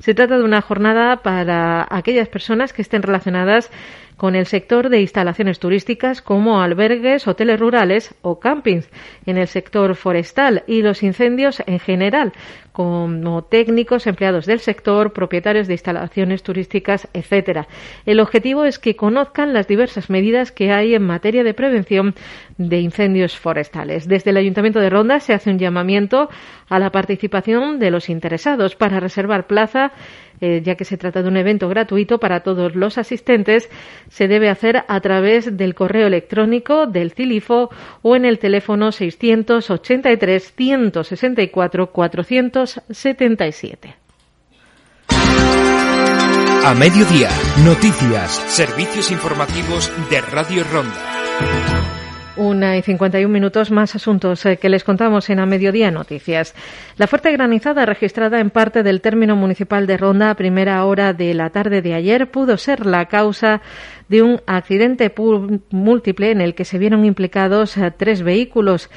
Se 0.00 0.14
trata 0.14 0.38
de 0.38 0.44
una 0.44 0.60
jornada 0.60 1.22
para 1.22 1.86
aquellas 1.88 2.28
personas 2.28 2.72
que 2.72 2.82
estén 2.82 3.02
relacionadas 3.02 3.70
con 4.16 4.34
el 4.34 4.46
sector 4.46 4.88
de 4.88 5.00
instalaciones 5.00 5.60
turísticas 5.60 6.20
como 6.20 6.60
albergues, 6.60 7.28
hoteles 7.28 7.60
rurales 7.60 8.14
o 8.22 8.40
campings, 8.40 8.90
en 9.24 9.38
el 9.38 9.46
sector 9.46 9.94
forestal 9.94 10.64
y 10.66 10.82
los 10.82 11.04
incendios 11.04 11.62
en 11.66 11.78
general, 11.78 12.32
como 12.78 13.42
técnicos, 13.42 14.06
empleados 14.06 14.46
del 14.46 14.60
sector, 14.60 15.12
propietarios 15.12 15.66
de 15.66 15.74
instalaciones 15.74 16.44
turísticas, 16.44 17.08
etcétera. 17.12 17.66
El 18.06 18.20
objetivo 18.20 18.64
es 18.64 18.78
que 18.78 18.94
conozcan 18.94 19.52
las 19.52 19.66
diversas 19.66 20.10
medidas 20.10 20.52
que 20.52 20.70
hay 20.70 20.94
en 20.94 21.02
materia 21.02 21.42
de 21.42 21.54
prevención 21.54 22.14
de 22.56 22.78
incendios 22.78 23.36
forestales. 23.36 24.06
Desde 24.06 24.30
el 24.30 24.36
Ayuntamiento 24.36 24.78
de 24.78 24.90
Ronda 24.90 25.18
se 25.18 25.34
hace 25.34 25.50
un 25.50 25.58
llamamiento 25.58 26.28
a 26.68 26.78
la 26.78 26.90
participación 26.90 27.80
de 27.80 27.90
los 27.90 28.08
interesados 28.08 28.76
para 28.76 29.00
reservar 29.00 29.48
plaza 29.48 29.90
eh, 30.40 30.62
ya 30.62 30.76
que 30.76 30.84
se 30.84 30.96
trata 30.96 31.22
de 31.22 31.28
un 31.28 31.36
evento 31.36 31.68
gratuito 31.68 32.18
para 32.18 32.40
todos 32.40 32.74
los 32.74 32.98
asistentes, 32.98 33.68
se 34.08 34.28
debe 34.28 34.48
hacer 34.48 34.84
a 34.88 35.00
través 35.00 35.56
del 35.56 35.74
correo 35.74 36.06
electrónico 36.06 36.86
del 36.86 37.12
CILIFO 37.12 37.70
o 38.02 38.16
en 38.16 38.24
el 38.24 38.38
teléfono 38.38 38.92
683 38.92 40.54
164 40.54 41.92
477. 41.92 43.96
A 46.64 46.74
mediodía, 46.74 47.30
noticias, 47.64 48.30
servicios 48.48 49.10
informativos 49.10 49.90
de 50.10 50.20
Radio 50.20 50.64
Ronda. 50.64 51.97
Una 52.38 52.76
y 52.76 52.82
51 52.82 53.28
minutos 53.28 53.72
más 53.72 53.96
asuntos 53.96 54.46
eh, 54.46 54.58
que 54.58 54.68
les 54.68 54.84
contamos 54.84 55.28
en 55.28 55.40
A 55.40 55.46
Mediodía 55.46 55.90
Noticias. 55.90 56.54
La 56.96 57.08
fuerte 57.08 57.32
granizada 57.32 57.84
registrada 57.84 58.38
en 58.38 58.50
parte 58.50 58.84
del 58.84 59.00
término 59.00 59.34
municipal 59.34 59.88
de 59.88 59.96
Ronda 59.96 60.30
a 60.30 60.36
primera 60.36 60.84
hora 60.84 61.12
de 61.12 61.34
la 61.34 61.50
tarde 61.50 61.82
de 61.82 61.94
ayer 61.94 62.30
pudo 62.30 62.56
ser 62.56 62.86
la 62.86 63.06
causa 63.06 63.60
de 64.08 64.22
un 64.22 64.40
accidente 64.46 65.12
múltiple 65.70 66.30
en 66.30 66.40
el 66.40 66.54
que 66.54 66.64
se 66.64 66.78
vieron 66.78 67.04
implicados 67.04 67.76
eh, 67.76 67.92
tres 67.96 68.22
vehículos 68.22 68.88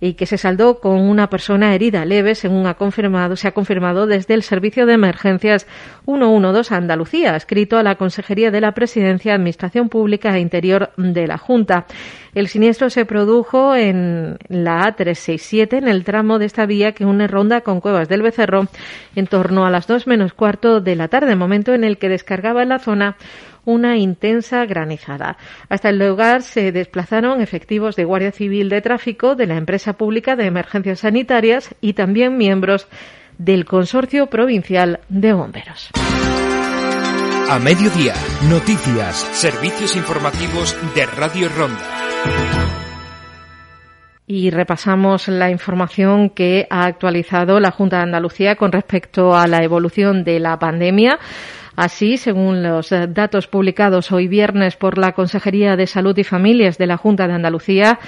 y 0.00 0.14
que 0.14 0.26
se 0.26 0.38
saldó 0.38 0.80
con 0.80 1.00
una 1.00 1.28
persona 1.28 1.74
herida 1.74 2.04
leve, 2.04 2.34
según 2.34 2.66
ha 2.66 2.74
confirmado, 2.74 3.36
se 3.36 3.48
ha 3.48 3.52
confirmado 3.52 4.06
desde 4.06 4.34
el 4.34 4.42
Servicio 4.42 4.86
de 4.86 4.94
Emergencias 4.94 5.66
112 6.04 6.74
Andalucía, 6.74 7.36
escrito 7.36 7.78
a 7.78 7.82
la 7.82 7.96
Consejería 7.96 8.50
de 8.50 8.60
la 8.60 8.72
Presidencia, 8.72 9.34
Administración 9.34 9.88
Pública 9.88 10.36
e 10.36 10.40
Interior 10.40 10.90
de 10.96 11.26
la 11.26 11.38
Junta. 11.38 11.86
El 12.34 12.48
siniestro 12.48 12.90
se 12.90 13.06
produjo 13.06 13.74
en 13.74 14.36
la 14.48 14.94
A367, 14.94 15.78
en 15.78 15.88
el 15.88 16.04
tramo 16.04 16.38
de 16.38 16.44
esta 16.44 16.66
vía 16.66 16.92
que 16.92 17.06
une 17.06 17.26
Ronda 17.26 17.62
con 17.62 17.80
Cuevas 17.80 18.08
del 18.08 18.22
Becerro, 18.22 18.68
en 19.14 19.26
torno 19.26 19.64
a 19.64 19.70
las 19.70 19.86
dos 19.86 20.06
menos 20.06 20.34
cuarto 20.34 20.80
de 20.80 20.96
la 20.96 21.08
tarde, 21.08 21.34
momento 21.34 21.72
en 21.72 21.84
el 21.84 21.96
que 21.96 22.10
descargaba 22.10 22.62
en 22.62 22.68
la 22.68 22.78
zona 22.78 23.16
una 23.66 23.98
intensa 23.98 24.64
granizada. 24.64 25.36
Hasta 25.68 25.90
el 25.90 25.98
lugar 25.98 26.40
se 26.40 26.72
desplazaron 26.72 27.42
efectivos 27.42 27.96
de 27.96 28.04
Guardia 28.04 28.32
Civil 28.32 28.70
de 28.70 28.80
Tráfico, 28.80 29.34
de 29.34 29.46
la 29.46 29.56
empresa 29.56 29.92
pública 29.98 30.36
de 30.36 30.46
emergencias 30.46 31.00
sanitarias 31.00 31.74
y 31.82 31.92
también 31.92 32.38
miembros 32.38 32.88
del 33.36 33.66
Consorcio 33.66 34.28
Provincial 34.28 35.00
de 35.10 35.34
Bomberos. 35.34 35.90
A 37.48 37.58
mediodía, 37.58 38.14
noticias, 38.48 39.16
servicios 39.16 39.94
informativos 39.94 40.76
de 40.94 41.06
Radio 41.06 41.48
Ronda. 41.48 42.06
Y 44.26 44.50
repasamos 44.50 45.28
la 45.28 45.50
información 45.50 46.30
que 46.30 46.66
ha 46.68 46.86
actualizado 46.86 47.60
la 47.60 47.70
Junta 47.70 47.98
de 47.98 48.02
Andalucía 48.02 48.56
con 48.56 48.72
respecto 48.72 49.36
a 49.36 49.46
la 49.46 49.62
evolución 49.62 50.24
de 50.24 50.40
la 50.40 50.58
pandemia. 50.58 51.20
Así, 51.76 52.16
según 52.16 52.62
los 52.62 52.90
eh, 52.90 53.06
datos 53.06 53.46
publicados 53.46 54.10
hoy 54.10 54.28
viernes 54.28 54.76
por 54.76 54.96
la 54.96 55.12
Consejería 55.12 55.76
de 55.76 55.86
Salud 55.86 56.16
y 56.16 56.24
Familias 56.24 56.78
de 56.78 56.86
la 56.86 56.96
Junta 56.96 57.28
de 57.28 57.34
Andalucía, 57.34 57.98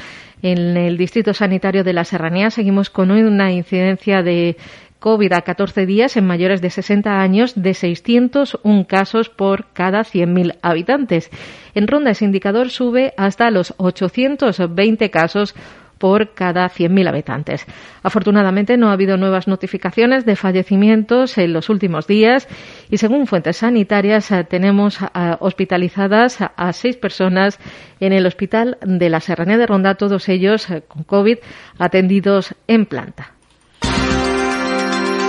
en 0.40 0.76
el 0.76 0.96
Distrito 0.96 1.34
Sanitario 1.34 1.84
de 1.84 1.92
la 1.92 2.04
Serranía 2.04 2.50
seguimos 2.50 2.88
con 2.88 3.10
una 3.10 3.52
incidencia 3.52 4.22
de 4.22 4.56
COVID 5.00 5.32
a 5.32 5.42
14 5.42 5.86
días 5.86 6.16
en 6.16 6.26
mayores 6.26 6.60
de 6.60 6.70
60 6.70 7.20
años 7.20 7.60
de 7.60 7.74
601 7.74 8.86
casos 8.86 9.28
por 9.28 9.66
cada 9.72 10.00
100.000 10.00 10.56
habitantes. 10.62 11.30
En 11.74 11.86
ronda 11.86 12.12
ese 12.12 12.24
indicador 12.24 12.70
sube 12.70 13.12
hasta 13.16 13.50
los 13.50 13.74
820 13.76 15.10
casos 15.10 15.54
por 15.98 16.34
cada 16.34 16.68
100.000 16.68 17.08
habitantes. 17.08 17.66
Afortunadamente 18.02 18.76
no 18.76 18.88
ha 18.88 18.92
habido 18.92 19.16
nuevas 19.16 19.48
notificaciones 19.48 20.24
de 20.24 20.36
fallecimientos 20.36 21.36
en 21.38 21.52
los 21.52 21.68
últimos 21.68 22.06
días 22.06 22.48
y 22.90 22.98
según 22.98 23.26
fuentes 23.26 23.58
sanitarias 23.58 24.30
eh, 24.30 24.44
tenemos 24.44 25.00
eh, 25.02 25.06
hospitalizadas 25.40 26.38
a 26.40 26.72
seis 26.72 26.96
personas 26.96 27.58
en 28.00 28.12
el 28.12 28.26
hospital 28.26 28.78
de 28.82 29.10
la 29.10 29.20
Serranía 29.20 29.58
de 29.58 29.66
Ronda, 29.66 29.96
todos 29.96 30.28
ellos 30.28 30.70
eh, 30.70 30.82
con 30.86 31.04
COVID 31.04 31.38
atendidos 31.78 32.54
en 32.66 32.86
planta. 32.86 33.32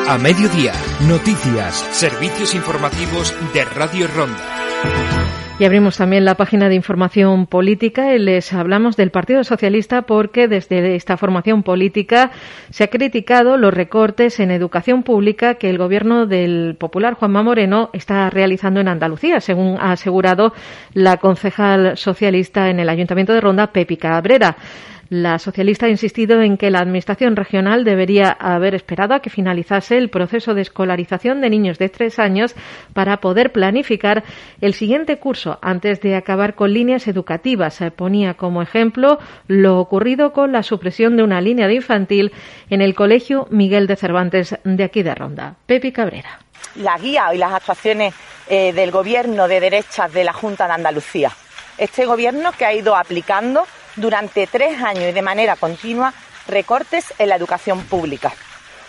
A 0.10 0.18
mediodía, 0.18 0.74
noticias, 1.08 1.76
servicios 1.92 2.56
informativos 2.56 3.36
de 3.54 3.64
Radio 3.64 4.08
Ronda. 4.08 5.29
Y 5.60 5.66
abrimos 5.66 5.98
también 5.98 6.24
la 6.24 6.36
página 6.36 6.70
de 6.70 6.76
información 6.76 7.46
política 7.46 8.16
y 8.16 8.18
les 8.18 8.54
hablamos 8.54 8.96
del 8.96 9.12
Partido 9.12 9.44
Socialista 9.44 10.04
porque 10.04 10.48
desde 10.48 10.96
esta 10.96 11.18
formación 11.18 11.64
política 11.64 12.32
se 12.70 12.86
ha 12.86 12.88
criticado 12.88 13.58
los 13.58 13.74
recortes 13.74 14.40
en 14.40 14.52
educación 14.52 15.04
pública 15.04 15.56
que 15.56 15.70
el 15.70 15.78
gobierno 15.78 16.28
del 16.28 16.78
popular 16.80 17.16
Juanma 17.16 17.44
Moreno 17.44 17.90
está 17.92 18.30
realizando 18.30 18.80
en 18.80 18.88
Andalucía, 18.88 19.42
según 19.42 19.78
ha 19.82 19.92
asegurado 19.92 20.54
la 20.94 21.18
concejal 21.18 21.98
socialista 21.98 22.70
en 22.70 22.80
el 22.80 22.88
Ayuntamiento 22.88 23.34
de 23.34 23.42
Ronda, 23.42 23.74
Pepi 23.74 23.98
Cabrera. 23.98 24.56
La 25.10 25.40
socialista 25.40 25.88
ha 25.88 25.90
insistido 25.90 26.40
en 26.44 26.56
que 26.56 26.70
la 26.70 26.82
Administración 26.82 27.36
regional 27.36 27.84
debería 27.84 28.30
haber 28.30 28.76
esperado 28.76 29.16
a 29.16 29.22
que 29.22 29.32
finalizase 29.32 29.98
el 29.98 30.12
proceso 30.12 30.54
de 30.54 30.62
escolarización 30.62 31.42
de 31.42 31.50
niños 31.50 31.80
de 31.80 31.90
tres 31.90 32.20
años 32.20 32.54
para 32.94 33.18
poder 33.18 33.52
planificar 33.52 34.24
el 34.62 34.76
siguiente 34.76 35.18
curso 35.18 35.58
antes 35.64 36.00
de 36.02 36.16
acabar 36.16 36.54
con 36.54 36.74
líneas 36.74 37.08
educativas. 37.08 37.74
Se 37.74 37.90
ponía 37.90 38.36
como 38.36 38.62
ejemplo 38.62 39.18
lo 39.48 39.80
ocurrido 39.80 40.32
con 40.32 40.52
la 40.52 40.62
supresión 40.62 41.18
de 41.18 41.24
una 41.24 41.42
línea 41.42 41.68
de 41.68 41.74
infantil 41.74 42.32
en 42.70 42.82
el 42.82 42.94
Colegio 42.94 43.48
Miguel 43.50 43.88
de 43.88 43.96
Cervantes 43.96 44.60
de 44.64 44.84
aquí 44.84 45.02
de 45.02 45.16
Ronda. 45.16 45.56
Pepi 45.66 45.92
Cabrera. 45.92 46.38
La 46.76 47.00
guía 47.00 47.34
y 47.34 47.40
las 47.40 47.54
actuaciones 47.54 48.14
eh, 48.48 48.74
del 48.74 48.92
Gobierno 48.92 49.48
de 49.48 49.60
derechas 49.60 50.14
de 50.14 50.24
la 50.24 50.34
Junta 50.34 50.68
de 50.68 50.74
Andalucía. 50.74 51.32
Este 51.80 52.06
Gobierno 52.06 52.52
que 52.52 52.66
ha 52.66 52.74
ido 52.74 52.96
aplicando 52.96 53.66
durante 53.96 54.48
tres 54.48 54.82
años 54.82 55.06
y 55.06 55.12
de 55.12 55.22
manera 55.22 55.56
continua 55.56 56.14
recortes 56.48 57.14
en 57.18 57.30
la 57.30 57.36
educación 57.36 57.84
pública. 57.86 58.32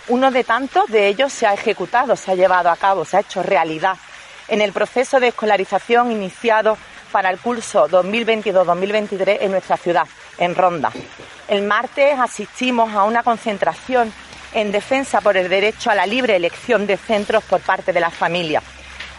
Uno 0.08 0.30
de 0.30 0.44
tantos 0.44 0.88
de 0.88 1.08
ellos 1.08 1.32
se 1.32 1.46
ha 1.46 1.54
ejecutado, 1.54 2.16
se 2.16 2.32
ha 2.32 2.34
llevado 2.34 2.70
a 2.70 2.76
cabo, 2.76 3.04
se 3.04 3.16
ha 3.16 3.20
hecho 3.20 3.42
realidad 3.42 3.96
en 4.48 4.60
el 4.60 4.72
proceso 4.72 5.20
de 5.20 5.28
escolarización 5.28 6.10
iniciado 6.10 6.76
para 7.12 7.30
el 7.30 7.38
curso 7.38 7.88
2022-2023 7.88 9.38
en 9.40 9.50
nuestra 9.52 9.76
ciudad, 9.76 10.06
en 10.38 10.54
Ronda. 10.54 10.90
El 11.48 11.62
martes 11.62 12.18
asistimos 12.18 12.92
a 12.94 13.04
una 13.04 13.22
concentración 13.22 14.12
en 14.52 14.72
defensa 14.72 15.20
por 15.20 15.36
el 15.36 15.48
derecho 15.48 15.90
a 15.90 15.94
la 15.94 16.06
libre 16.06 16.34
elección 16.34 16.86
de 16.86 16.96
centros 16.96 17.44
por 17.44 17.60
parte 17.60 17.92
de 17.92 18.00
las 18.00 18.14
familias 18.14 18.64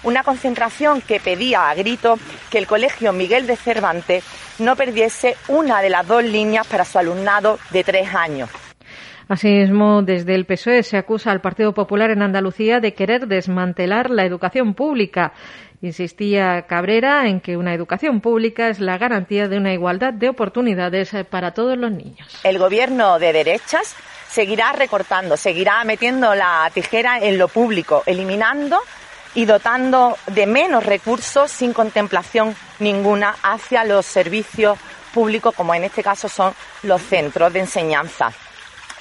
una 0.04 0.24
concentración 0.24 1.02
que 1.02 1.20
pedía 1.20 1.70
a 1.70 1.76
grito 1.76 2.18
que 2.50 2.58
el 2.58 2.68
Colegio 2.68 3.14
Miguel 3.14 3.48
de 3.48 3.56
Cervantes 3.56 4.24
no 4.60 4.76
perdiese 4.76 5.36
una 5.48 5.82
de 5.82 5.90
las 5.90 6.08
dos 6.08 6.24
líneas 6.24 6.68
para 6.68 6.86
su 6.86 7.00
alumnado 7.00 7.60
de 7.72 7.84
tres 7.84 8.14
años. 8.14 8.50
Asimismo, 9.28 10.02
desde 10.02 10.36
el 10.36 10.46
PSOE 10.46 10.84
se 10.84 10.98
acusa 10.98 11.32
al 11.32 11.40
Partido 11.40 11.74
Popular 11.74 12.12
en 12.12 12.22
Andalucía 12.22 12.82
de 12.82 12.94
querer 12.94 13.28
desmantelar 13.28 14.10
la 14.10 14.26
educación 14.26 14.74
pública. 14.74 15.32
Insistía 15.82 16.64
Cabrera 16.68 17.28
en 17.28 17.40
que 17.40 17.56
una 17.56 17.74
educación 17.74 18.20
pública 18.20 18.68
es 18.68 18.80
la 18.80 18.98
garantía 18.98 19.48
de 19.48 19.58
una 19.58 19.74
igualdad 19.74 20.14
de 20.14 20.28
oportunidades 20.28 21.12
para 21.30 21.54
todos 21.54 21.78
los 21.78 21.92
niños. 21.92 22.28
El 22.44 22.60
gobierno 22.60 23.20
de 23.20 23.32
derechas 23.32 23.96
seguirá 24.28 24.74
recortando, 24.74 25.38
seguirá 25.38 25.84
metiendo 25.86 26.36
la 26.36 26.70
tijera 26.74 27.18
en 27.20 27.38
lo 27.38 27.48
público, 27.48 28.04
eliminando 28.06 28.80
y 29.34 29.46
dotando 29.46 30.18
de 30.28 30.46
menos 30.46 30.86
recursos 30.86 31.52
sin 31.52 31.74
contemplación 31.74 32.56
ninguna 32.80 33.36
hacia 33.44 33.84
los 33.84 34.06
servicios 34.06 34.78
públicos, 35.14 35.54
como 35.56 35.74
en 35.74 35.84
este 35.84 36.04
caso 36.04 36.30
son 36.30 36.54
los 36.84 37.02
centros 37.02 37.52
de 37.54 37.60
enseñanza. 37.60 38.32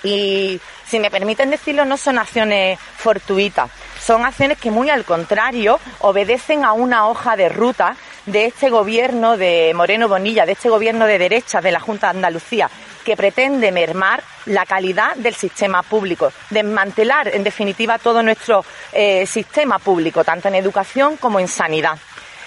Y 0.03 0.61
si 0.87 0.99
me 0.99 1.11
permiten 1.11 1.51
decirlo, 1.51 1.85
no 1.85 1.97
son 1.97 2.19
acciones 2.19 2.79
fortuitas, 2.97 3.71
son 4.01 4.25
acciones 4.25 4.59
que 4.59 4.71
muy 4.71 4.89
al 4.89 5.05
contrario 5.05 5.79
obedecen 6.01 6.65
a 6.65 6.73
una 6.73 7.07
hoja 7.07 7.37
de 7.37 7.49
ruta 7.49 7.97
de 8.27 8.47
este 8.47 8.71
gobierno 8.71 9.37
de 9.37 9.73
Moreno 9.75 10.09
Bonilla, 10.09 10.47
de 10.47 10.53
este 10.53 10.69
gobierno 10.69 11.07
de 11.07 11.19
derecha 11.19 11.61
de 11.61 11.73
la 11.73 11.81
Junta 11.81 12.07
de 12.09 12.19
Andalucía, 12.19 12.71
que 13.05 13.17
pretende 13.17 13.73
mermar 13.73 14.23
la 14.47 14.67
calidad 14.67 15.17
del 15.17 15.35
sistema 15.35 15.83
público, 15.83 16.33
desmantelar 16.51 17.35
en 17.35 17.45
definitiva 17.45 17.99
todo 17.99 18.23
nuestro 18.23 18.65
eh, 18.93 19.27
sistema 19.27 19.79
público, 19.79 20.25
tanto 20.25 20.49
en 20.49 20.55
educación 20.55 21.17
como 21.17 21.41
en 21.41 21.49
sanidad. 21.49 21.99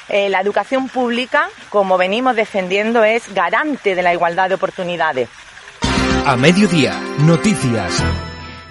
Eh, 0.10 0.30
la 0.30 0.42
educación 0.42 0.90
pública, 0.90 1.50
como 1.70 1.98
venimos 1.98 2.36
defendiendo, 2.36 3.04
es 3.04 3.34
garante 3.34 3.96
de 3.96 4.02
la 4.02 4.14
igualdad 4.14 4.50
de 4.50 4.56
oportunidades. 4.56 5.30
A 6.26 6.36
mediodía, 6.36 7.00
noticias. 7.20 8.04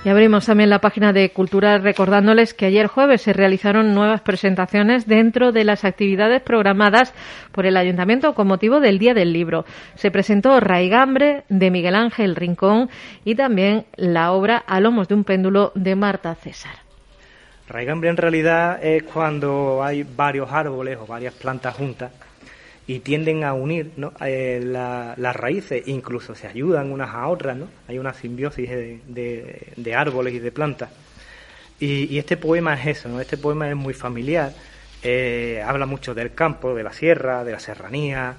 Y 0.04 0.08
abrimos 0.08 0.46
también 0.46 0.68
la 0.68 0.80
página 0.80 1.12
de 1.12 1.30
Cultura 1.30 1.78
recordándoles 1.78 2.54
que 2.54 2.66
ayer 2.66 2.88
jueves 2.88 3.22
se 3.22 3.32
realizaron 3.32 3.94
nuevas 3.94 4.20
presentaciones 4.20 5.06
dentro 5.06 5.52
de 5.52 5.62
las 5.62 5.84
actividades 5.84 6.42
programadas 6.42 7.14
por 7.52 7.66
el 7.66 7.76
Ayuntamiento 7.76 8.34
con 8.34 8.48
motivo 8.48 8.80
del 8.80 8.98
Día 8.98 9.14
del 9.14 9.32
Libro. 9.32 9.64
Se 9.94 10.10
presentó 10.10 10.58
Raigambre 10.58 11.44
de 11.48 11.70
Miguel 11.70 11.94
Ángel 11.94 12.34
Rincón 12.34 12.90
y 13.24 13.36
también 13.36 13.84
la 13.94 14.32
obra 14.32 14.56
A 14.56 14.80
lomos 14.80 15.06
de 15.06 15.14
un 15.14 15.22
péndulo 15.22 15.70
de 15.76 15.94
Marta 15.94 16.34
César. 16.34 16.74
Raigambre 17.68 18.10
en 18.10 18.16
realidad 18.16 18.84
es 18.84 19.04
cuando 19.04 19.84
hay 19.84 20.02
varios 20.02 20.50
árboles 20.50 20.98
o 21.00 21.06
varias 21.06 21.34
plantas 21.34 21.76
juntas 21.76 22.10
y 22.86 23.00
tienden 23.00 23.44
a 23.44 23.54
unir 23.54 23.92
eh, 24.20 24.60
las 24.64 25.36
raíces, 25.36 25.86
incluso 25.86 26.34
se 26.34 26.48
ayudan 26.48 26.90
unas 26.90 27.14
a 27.14 27.28
otras, 27.28 27.56
¿no? 27.56 27.68
hay 27.88 27.98
una 27.98 28.12
simbiosis 28.12 28.68
de, 28.70 29.94
árboles 29.94 30.34
y 30.34 30.38
de 30.40 30.52
plantas. 30.52 30.90
Y, 31.78 32.18
este 32.18 32.36
poema 32.36 32.74
es 32.74 32.98
eso, 32.98 33.08
¿no? 33.08 33.20
este 33.20 33.36
poema 33.36 33.68
es 33.68 33.76
muy 33.76 33.94
familiar, 33.94 34.52
eh, 35.02 35.62
habla 35.64 35.86
mucho 35.86 36.14
del 36.14 36.34
campo, 36.34 36.74
de 36.74 36.82
la 36.82 36.92
sierra, 36.92 37.44
de 37.44 37.52
la 37.52 37.60
serranía, 37.60 38.36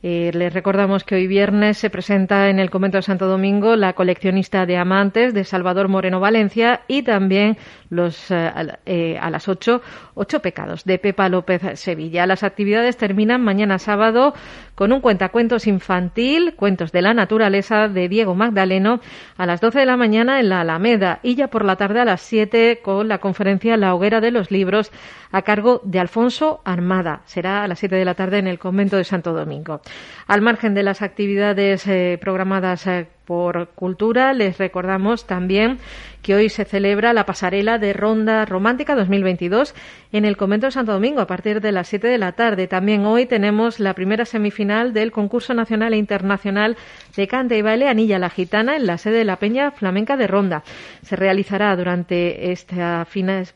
eh, 0.00 0.30
les 0.32 0.54
recordamos 0.54 1.02
que 1.02 1.16
hoy 1.16 1.26
viernes 1.26 1.76
se 1.76 1.90
presenta 1.90 2.50
en 2.50 2.60
el 2.60 2.70
Convento 2.70 2.98
de 2.98 3.02
Santo 3.02 3.26
Domingo 3.26 3.74
la 3.74 3.94
coleccionista 3.94 4.64
de 4.64 4.76
amantes 4.76 5.34
de 5.34 5.42
Salvador 5.42 5.88
Moreno 5.88 6.20
Valencia 6.20 6.82
y 6.86 7.02
también 7.02 7.56
los, 7.90 8.30
eh, 8.30 8.52
eh, 8.86 9.18
a 9.20 9.28
las 9.28 9.48
8, 9.48 9.82
ocho 10.14 10.40
pecados 10.40 10.84
de 10.84 10.98
Pepa 10.98 11.28
López 11.28 11.80
Sevilla. 11.80 12.26
Las 12.26 12.44
actividades 12.44 12.96
terminan 12.96 13.42
mañana 13.42 13.80
sábado 13.80 14.34
con 14.76 14.92
un 14.92 15.00
cuentacuentos 15.00 15.66
infantil, 15.66 16.54
Cuentos 16.54 16.92
de 16.92 17.02
la 17.02 17.12
Naturaleza 17.12 17.88
de 17.88 18.08
Diego 18.08 18.36
Magdaleno 18.36 19.00
a 19.36 19.46
las 19.46 19.60
12 19.60 19.80
de 19.80 19.86
la 19.86 19.96
mañana 19.96 20.38
en 20.38 20.48
la 20.48 20.60
Alameda 20.60 21.18
y 21.24 21.34
ya 21.34 21.48
por 21.48 21.64
la 21.64 21.74
tarde 21.74 21.98
a 21.98 22.04
las 22.04 22.20
7 22.20 22.80
con 22.84 23.08
la 23.08 23.18
conferencia 23.18 23.76
La 23.76 23.96
Hoguera 23.96 24.20
de 24.20 24.30
los 24.30 24.52
Libros 24.52 24.92
a 25.32 25.42
cargo 25.42 25.80
de 25.84 25.98
Alfonso 25.98 26.60
Armada. 26.64 27.22
Será 27.24 27.64
a 27.64 27.68
las 27.68 27.80
7 27.80 27.96
de 27.96 28.04
la 28.04 28.14
tarde 28.14 28.38
en 28.38 28.46
el 28.46 28.60
Convento 28.60 28.96
de 28.96 29.04
Santo 29.04 29.32
Domingo. 29.32 29.80
Al 30.26 30.42
margen 30.42 30.74
de 30.74 30.82
las 30.82 31.00
actividades 31.00 31.86
eh, 31.86 32.18
programadas 32.20 32.86
eh, 32.86 33.06
por 33.24 33.68
Cultura, 33.70 34.34
les 34.34 34.58
recordamos 34.58 35.26
también 35.26 35.78
que 36.22 36.34
hoy 36.34 36.48
se 36.48 36.64
celebra 36.64 37.12
la 37.12 37.24
pasarela 37.24 37.78
de 37.78 37.92
Ronda 37.92 38.44
Romántica 38.44 38.94
2022 38.94 39.74
en 40.12 40.24
el 40.24 40.36
Convento 40.36 40.66
de 40.66 40.72
Santo 40.72 40.92
Domingo 40.92 41.20
a 41.20 41.26
partir 41.26 41.60
de 41.60 41.72
las 41.72 41.88
7 41.88 42.08
de 42.08 42.18
la 42.18 42.32
tarde. 42.32 42.66
También 42.66 43.04
hoy 43.04 43.26
tenemos 43.26 43.78
la 43.78 43.94
primera 43.94 44.24
semifinal 44.24 44.92
del 44.92 45.12
concurso 45.12 45.54
nacional 45.54 45.92
e 45.92 45.98
internacional 45.98 46.76
de 47.16 47.28
cante 47.28 47.56
y 47.56 47.62
baile 47.62 47.88
Anilla 47.88 48.18
la 48.18 48.30
Gitana 48.30 48.76
en 48.76 48.86
la 48.86 48.98
sede 48.98 49.18
de 49.18 49.24
la 49.24 49.36
Peña 49.36 49.70
Flamenca 49.70 50.16
de 50.16 50.26
Ronda. 50.26 50.62
Se 51.02 51.16
realizará 51.16 51.74
durante 51.76 52.52
esta 52.52 53.06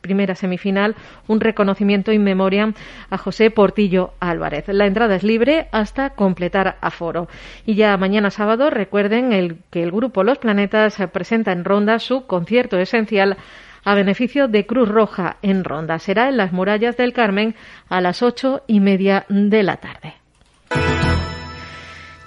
primera 0.00 0.34
semifinal 0.34 0.94
un 1.28 1.40
reconocimiento 1.40 2.12
in 2.12 2.22
memoriam 2.22 2.74
a 3.10 3.18
José 3.18 3.50
Portillo 3.50 4.12
Álvarez. 4.20 4.66
La 4.68 4.86
entrada 4.86 5.16
es 5.16 5.24
libre 5.24 5.68
hasta 5.72 6.10
completar 6.10 6.76
aforo. 6.80 7.28
Y 7.66 7.74
ya 7.74 7.96
mañana 7.96 8.30
sábado 8.30 8.70
recuerden 8.70 9.32
el 9.32 9.56
que 9.70 9.82
el 9.82 9.90
grupo 9.90 10.22
Los 10.22 10.38
Planetas 10.38 10.96
presenta 11.12 11.52
en 11.52 11.64
Ronda 11.64 11.98
su 11.98 12.26
concierto 12.26 12.51
esencial 12.52 13.36
a 13.84 13.94
beneficio 13.94 14.48
de 14.48 14.66
Cruz 14.66 14.88
Roja 14.88 15.36
en 15.42 15.64
Ronda. 15.64 15.98
Será 15.98 16.28
en 16.28 16.36
las 16.36 16.52
murallas 16.52 16.96
del 16.96 17.12
Carmen 17.12 17.54
a 17.88 18.00
las 18.00 18.22
ocho 18.22 18.62
y 18.66 18.80
media 18.80 19.24
de 19.28 19.62
la 19.62 19.76
tarde. 19.76 20.14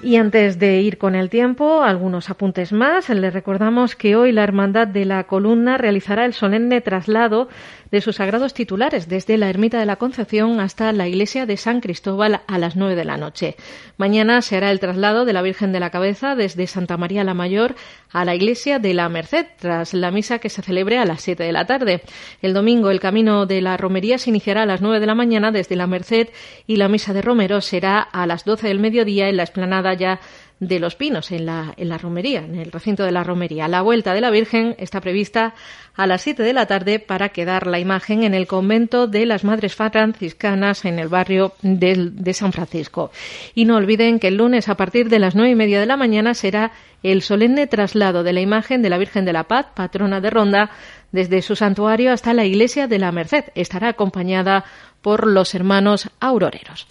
Y 0.02 0.18
antes 0.18 0.60
de 0.60 0.82
ir 0.82 1.00
con 1.00 1.16
el 1.16 1.32
tiempo, 1.32 1.82
algunos 1.82 2.30
apuntes 2.30 2.72
más. 2.72 3.10
Les 3.10 3.34
recordamos 3.34 3.96
que 3.96 4.16
hoy 4.16 4.32
la 4.32 4.44
Hermandad 4.44 4.88
de 4.88 5.04
la 5.04 5.24
Columna 5.24 5.78
realizará 5.78 6.26
el 6.26 6.34
solemne 6.34 6.82
traslado 6.82 7.50
de 7.96 8.02
sus 8.02 8.18
sagrados 8.18 8.54
titulares 8.54 9.08
desde 9.08 9.38
la 9.38 9.50
Ermita 9.50 9.80
de 9.80 9.86
la 9.86 9.96
Concepción 9.96 10.60
hasta 10.60 10.92
la 10.92 11.08
Iglesia 11.08 11.46
de 11.46 11.56
San 11.56 11.80
Cristóbal 11.80 12.42
a 12.46 12.58
las 12.58 12.76
nueve 12.76 12.94
de 12.94 13.06
la 13.06 13.16
noche. 13.16 13.56
Mañana 13.96 14.42
se 14.42 14.58
hará 14.58 14.72
el 14.72 14.82
traslado 14.82 15.24
de 15.24 15.32
la 15.32 15.42
Virgen 15.42 15.72
de 15.72 15.80
la 15.80 15.92
Cabeza 15.92 16.36
desde 16.36 16.68
Santa 16.68 16.98
María 16.98 17.24
la 17.24 17.34
Mayor 17.34 17.74
a 18.12 18.26
la 18.26 18.36
Iglesia 18.36 18.80
de 18.80 18.94
la 18.94 19.08
Merced 19.08 19.46
tras 19.58 19.94
la 19.94 20.12
misa 20.12 20.40
que 20.40 20.50
se 20.50 20.62
celebre 20.62 20.98
a 20.98 21.06
las 21.06 21.22
siete 21.22 21.44
de 21.44 21.54
la 21.54 21.66
tarde. 21.66 22.02
El 22.42 22.54
domingo 22.54 22.92
el 22.92 23.00
camino 23.00 23.46
de 23.46 23.62
la 23.62 23.78
romería 23.78 24.18
se 24.18 24.30
iniciará 24.30 24.64
a 24.64 24.66
las 24.66 24.82
nueve 24.82 25.00
de 25.00 25.06
la 25.06 25.16
mañana 25.16 25.52
desde 25.52 25.78
la 25.78 25.88
Merced 25.88 26.28
y 26.68 26.76
la 26.76 26.90
misa 26.90 27.14
de 27.14 27.22
Romero 27.22 27.62
será 27.62 28.02
a 28.02 28.28
las 28.28 28.44
doce 28.44 28.68
del 28.68 28.80
mediodía 28.80 29.30
en 29.30 29.38
la 29.38 29.44
explanada 29.44 29.94
ya 29.94 30.20
de 30.60 30.80
los 30.80 30.96
Pinos, 30.96 31.32
en 31.32 31.46
la, 31.46 31.74
en 31.76 31.90
la 31.90 31.98
romería, 31.98 32.40
en 32.40 32.56
el 32.56 32.72
recinto 32.72 33.04
de 33.04 33.12
la 33.12 33.24
romería. 33.24 33.68
La 33.68 33.82
vuelta 33.82 34.14
de 34.14 34.22
la 34.22 34.32
Virgen 34.32 34.76
está 34.80 35.02
prevista 35.02 35.54
a 35.96 36.08
las 36.08 36.22
7 36.22 36.44
de 36.44 36.54
la 36.54 36.66
tarde 36.66 37.00
para 37.00 37.30
quedar 37.30 37.68
la 37.68 37.80
imagen 37.80 38.24
en 38.24 38.34
el 38.34 38.48
convento 38.48 39.08
de 39.08 39.26
las 39.26 39.44
Madres 39.44 39.76
Franciscanas 39.76 40.86
en 40.86 41.00
el 41.00 41.10
barrio 41.10 41.54
de, 41.62 42.12
de 42.14 42.34
San 42.34 42.54
Francisco. 42.54 43.12
Y 43.54 43.66
no 43.66 43.76
olviden 43.76 44.20
que 44.20 44.30
el 44.30 44.38
lunes 44.38 44.70
a 44.70 44.76
partir 44.76 45.10
de 45.10 45.20
las 45.20 45.36
nueve 45.36 45.52
y 45.52 45.56
media 45.56 45.80
de 45.80 45.86
la 45.86 45.98
mañana 45.98 46.34
será 46.34 46.72
el 47.04 47.22
solemne 47.22 47.68
traslado 47.68 48.24
de 48.24 48.34
la 48.34 48.42
imagen 48.42 48.82
de 48.82 48.90
la 48.90 48.98
Virgen 48.98 49.26
de 49.26 49.34
la 49.34 49.44
Paz, 49.44 49.68
patrona 49.76 50.22
de 50.22 50.30
Ronda, 50.30 50.72
desde 51.12 51.42
su 51.42 51.56
santuario 51.56 52.12
hasta 52.12 52.34
la 52.34 52.46
iglesia 52.46 52.88
de 52.88 53.00
la 53.00 53.12
Merced. 53.12 53.46
Estará 53.56 53.90
acompañada 53.90 54.66
por 55.02 55.28
los 55.28 55.54
hermanos 55.54 56.10
auroreros. 56.20 56.88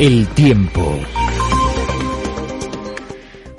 El 0.00 0.26
tiempo. 0.28 0.98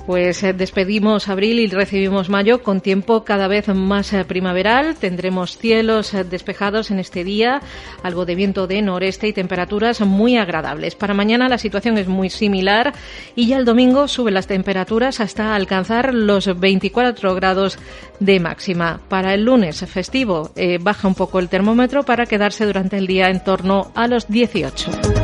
Pues 0.06 0.42
eh, 0.42 0.52
despedimos 0.52 1.28
abril 1.28 1.60
y 1.60 1.68
recibimos 1.68 2.28
mayo 2.28 2.64
con 2.64 2.80
tiempo 2.80 3.22
cada 3.22 3.46
vez 3.46 3.68
más 3.68 4.12
eh, 4.12 4.24
primaveral. 4.24 4.96
Tendremos 4.96 5.56
cielos 5.56 6.12
eh, 6.14 6.24
despejados 6.24 6.90
en 6.90 6.98
este 6.98 7.22
día, 7.22 7.62
algo 8.02 8.26
de 8.26 8.34
viento 8.34 8.66
de 8.66 8.82
noreste 8.82 9.28
y 9.28 9.32
temperaturas 9.32 10.00
muy 10.00 10.36
agradables. 10.36 10.96
Para 10.96 11.14
mañana 11.14 11.48
la 11.48 11.58
situación 11.58 11.96
es 11.96 12.08
muy 12.08 12.28
similar 12.28 12.92
y 13.36 13.46
ya 13.46 13.56
el 13.56 13.64
domingo 13.64 14.08
suben 14.08 14.34
las 14.34 14.48
temperaturas 14.48 15.20
hasta 15.20 15.54
alcanzar 15.54 16.12
los 16.12 16.58
24 16.58 17.36
grados 17.36 17.78
de 18.18 18.40
máxima. 18.40 19.00
Para 19.08 19.32
el 19.34 19.44
lunes 19.44 19.78
festivo 19.86 20.50
baja 20.80 21.06
un 21.06 21.14
poco 21.14 21.38
el 21.38 21.48
termómetro 21.48 22.02
para 22.02 22.26
quedarse 22.26 22.66
durante 22.66 22.98
el 22.98 23.06
día 23.06 23.28
en 23.28 23.44
torno 23.44 23.92
a 23.94 24.08
los 24.08 24.26
18. 24.26 25.21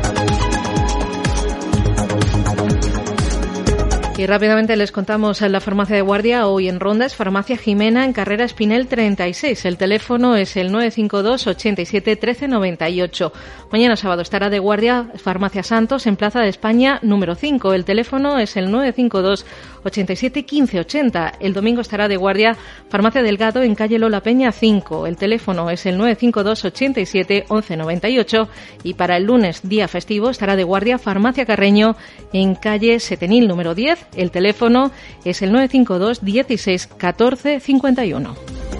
Y 4.18 4.26
rápidamente 4.26 4.76
les 4.76 4.90
contamos 4.90 5.42
en 5.42 5.52
la 5.52 5.60
farmacia 5.60 5.94
de 5.94 6.02
guardia 6.02 6.48
hoy 6.48 6.68
en 6.68 6.80
Rondas, 6.80 7.14
farmacia 7.14 7.56
Jimena 7.56 8.04
en 8.04 8.12
carrera 8.12 8.44
Espinel 8.44 8.88
36. 8.88 9.64
El 9.64 9.76
teléfono 9.76 10.34
es 10.34 10.56
el 10.56 10.72
952 10.72 11.46
87 11.46 12.16
13 12.16 12.48
98. 12.48 13.32
Mañana 13.70 13.94
sábado 13.94 14.22
estará 14.22 14.50
de 14.50 14.58
guardia 14.58 15.12
farmacia 15.14 15.62
Santos 15.62 16.08
en 16.08 16.16
Plaza 16.16 16.40
de 16.40 16.48
España 16.48 16.98
número 17.02 17.36
5. 17.36 17.72
El 17.74 17.84
teléfono 17.84 18.40
es 18.40 18.56
el 18.56 18.72
952 18.72 19.46
87 19.84 20.44
15 20.44 20.80
80. 20.80 21.34
El 21.40 21.52
domingo 21.52 21.80
estará 21.80 22.08
de 22.08 22.16
guardia 22.16 22.56
farmacia 22.88 23.22
Delgado 23.22 23.62
en 23.62 23.74
calle 23.74 23.98
Lola 23.98 24.22
Peña 24.22 24.52
5. 24.52 25.06
El 25.06 25.16
teléfono 25.16 25.70
es 25.70 25.86
el 25.86 25.96
952 25.98 26.64
87 26.64 27.44
11 27.48 27.76
98. 27.76 28.48
Y 28.82 28.94
para 28.94 29.16
el 29.16 29.24
lunes, 29.24 29.68
día 29.68 29.88
festivo, 29.88 30.30
estará 30.30 30.56
de 30.56 30.64
guardia 30.64 30.98
farmacia 30.98 31.46
Carreño 31.46 31.96
en 32.32 32.54
calle 32.54 33.00
Setenil 33.00 33.48
número 33.48 33.74
10 33.74 33.98
el 34.16 34.30
teléfono 34.30 34.90
es 35.24 35.42
el 35.42 35.52
952 35.52 36.24
16 36.24 36.86
14 36.86 37.60
51. 37.60 38.77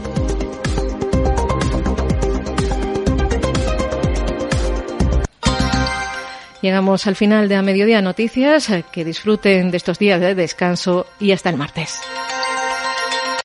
Llegamos 6.60 7.06
al 7.06 7.16
final 7.16 7.48
de 7.48 7.56
A 7.56 7.62
Mediodía 7.62 8.02
Noticias. 8.02 8.68
Que 8.90 9.04
disfruten 9.04 9.70
de 9.70 9.76
estos 9.76 9.98
días 9.98 10.20
de 10.20 10.34
descanso 10.34 11.06
y 11.20 11.32
hasta 11.32 11.50
el 11.50 11.56
martes. 11.56 12.00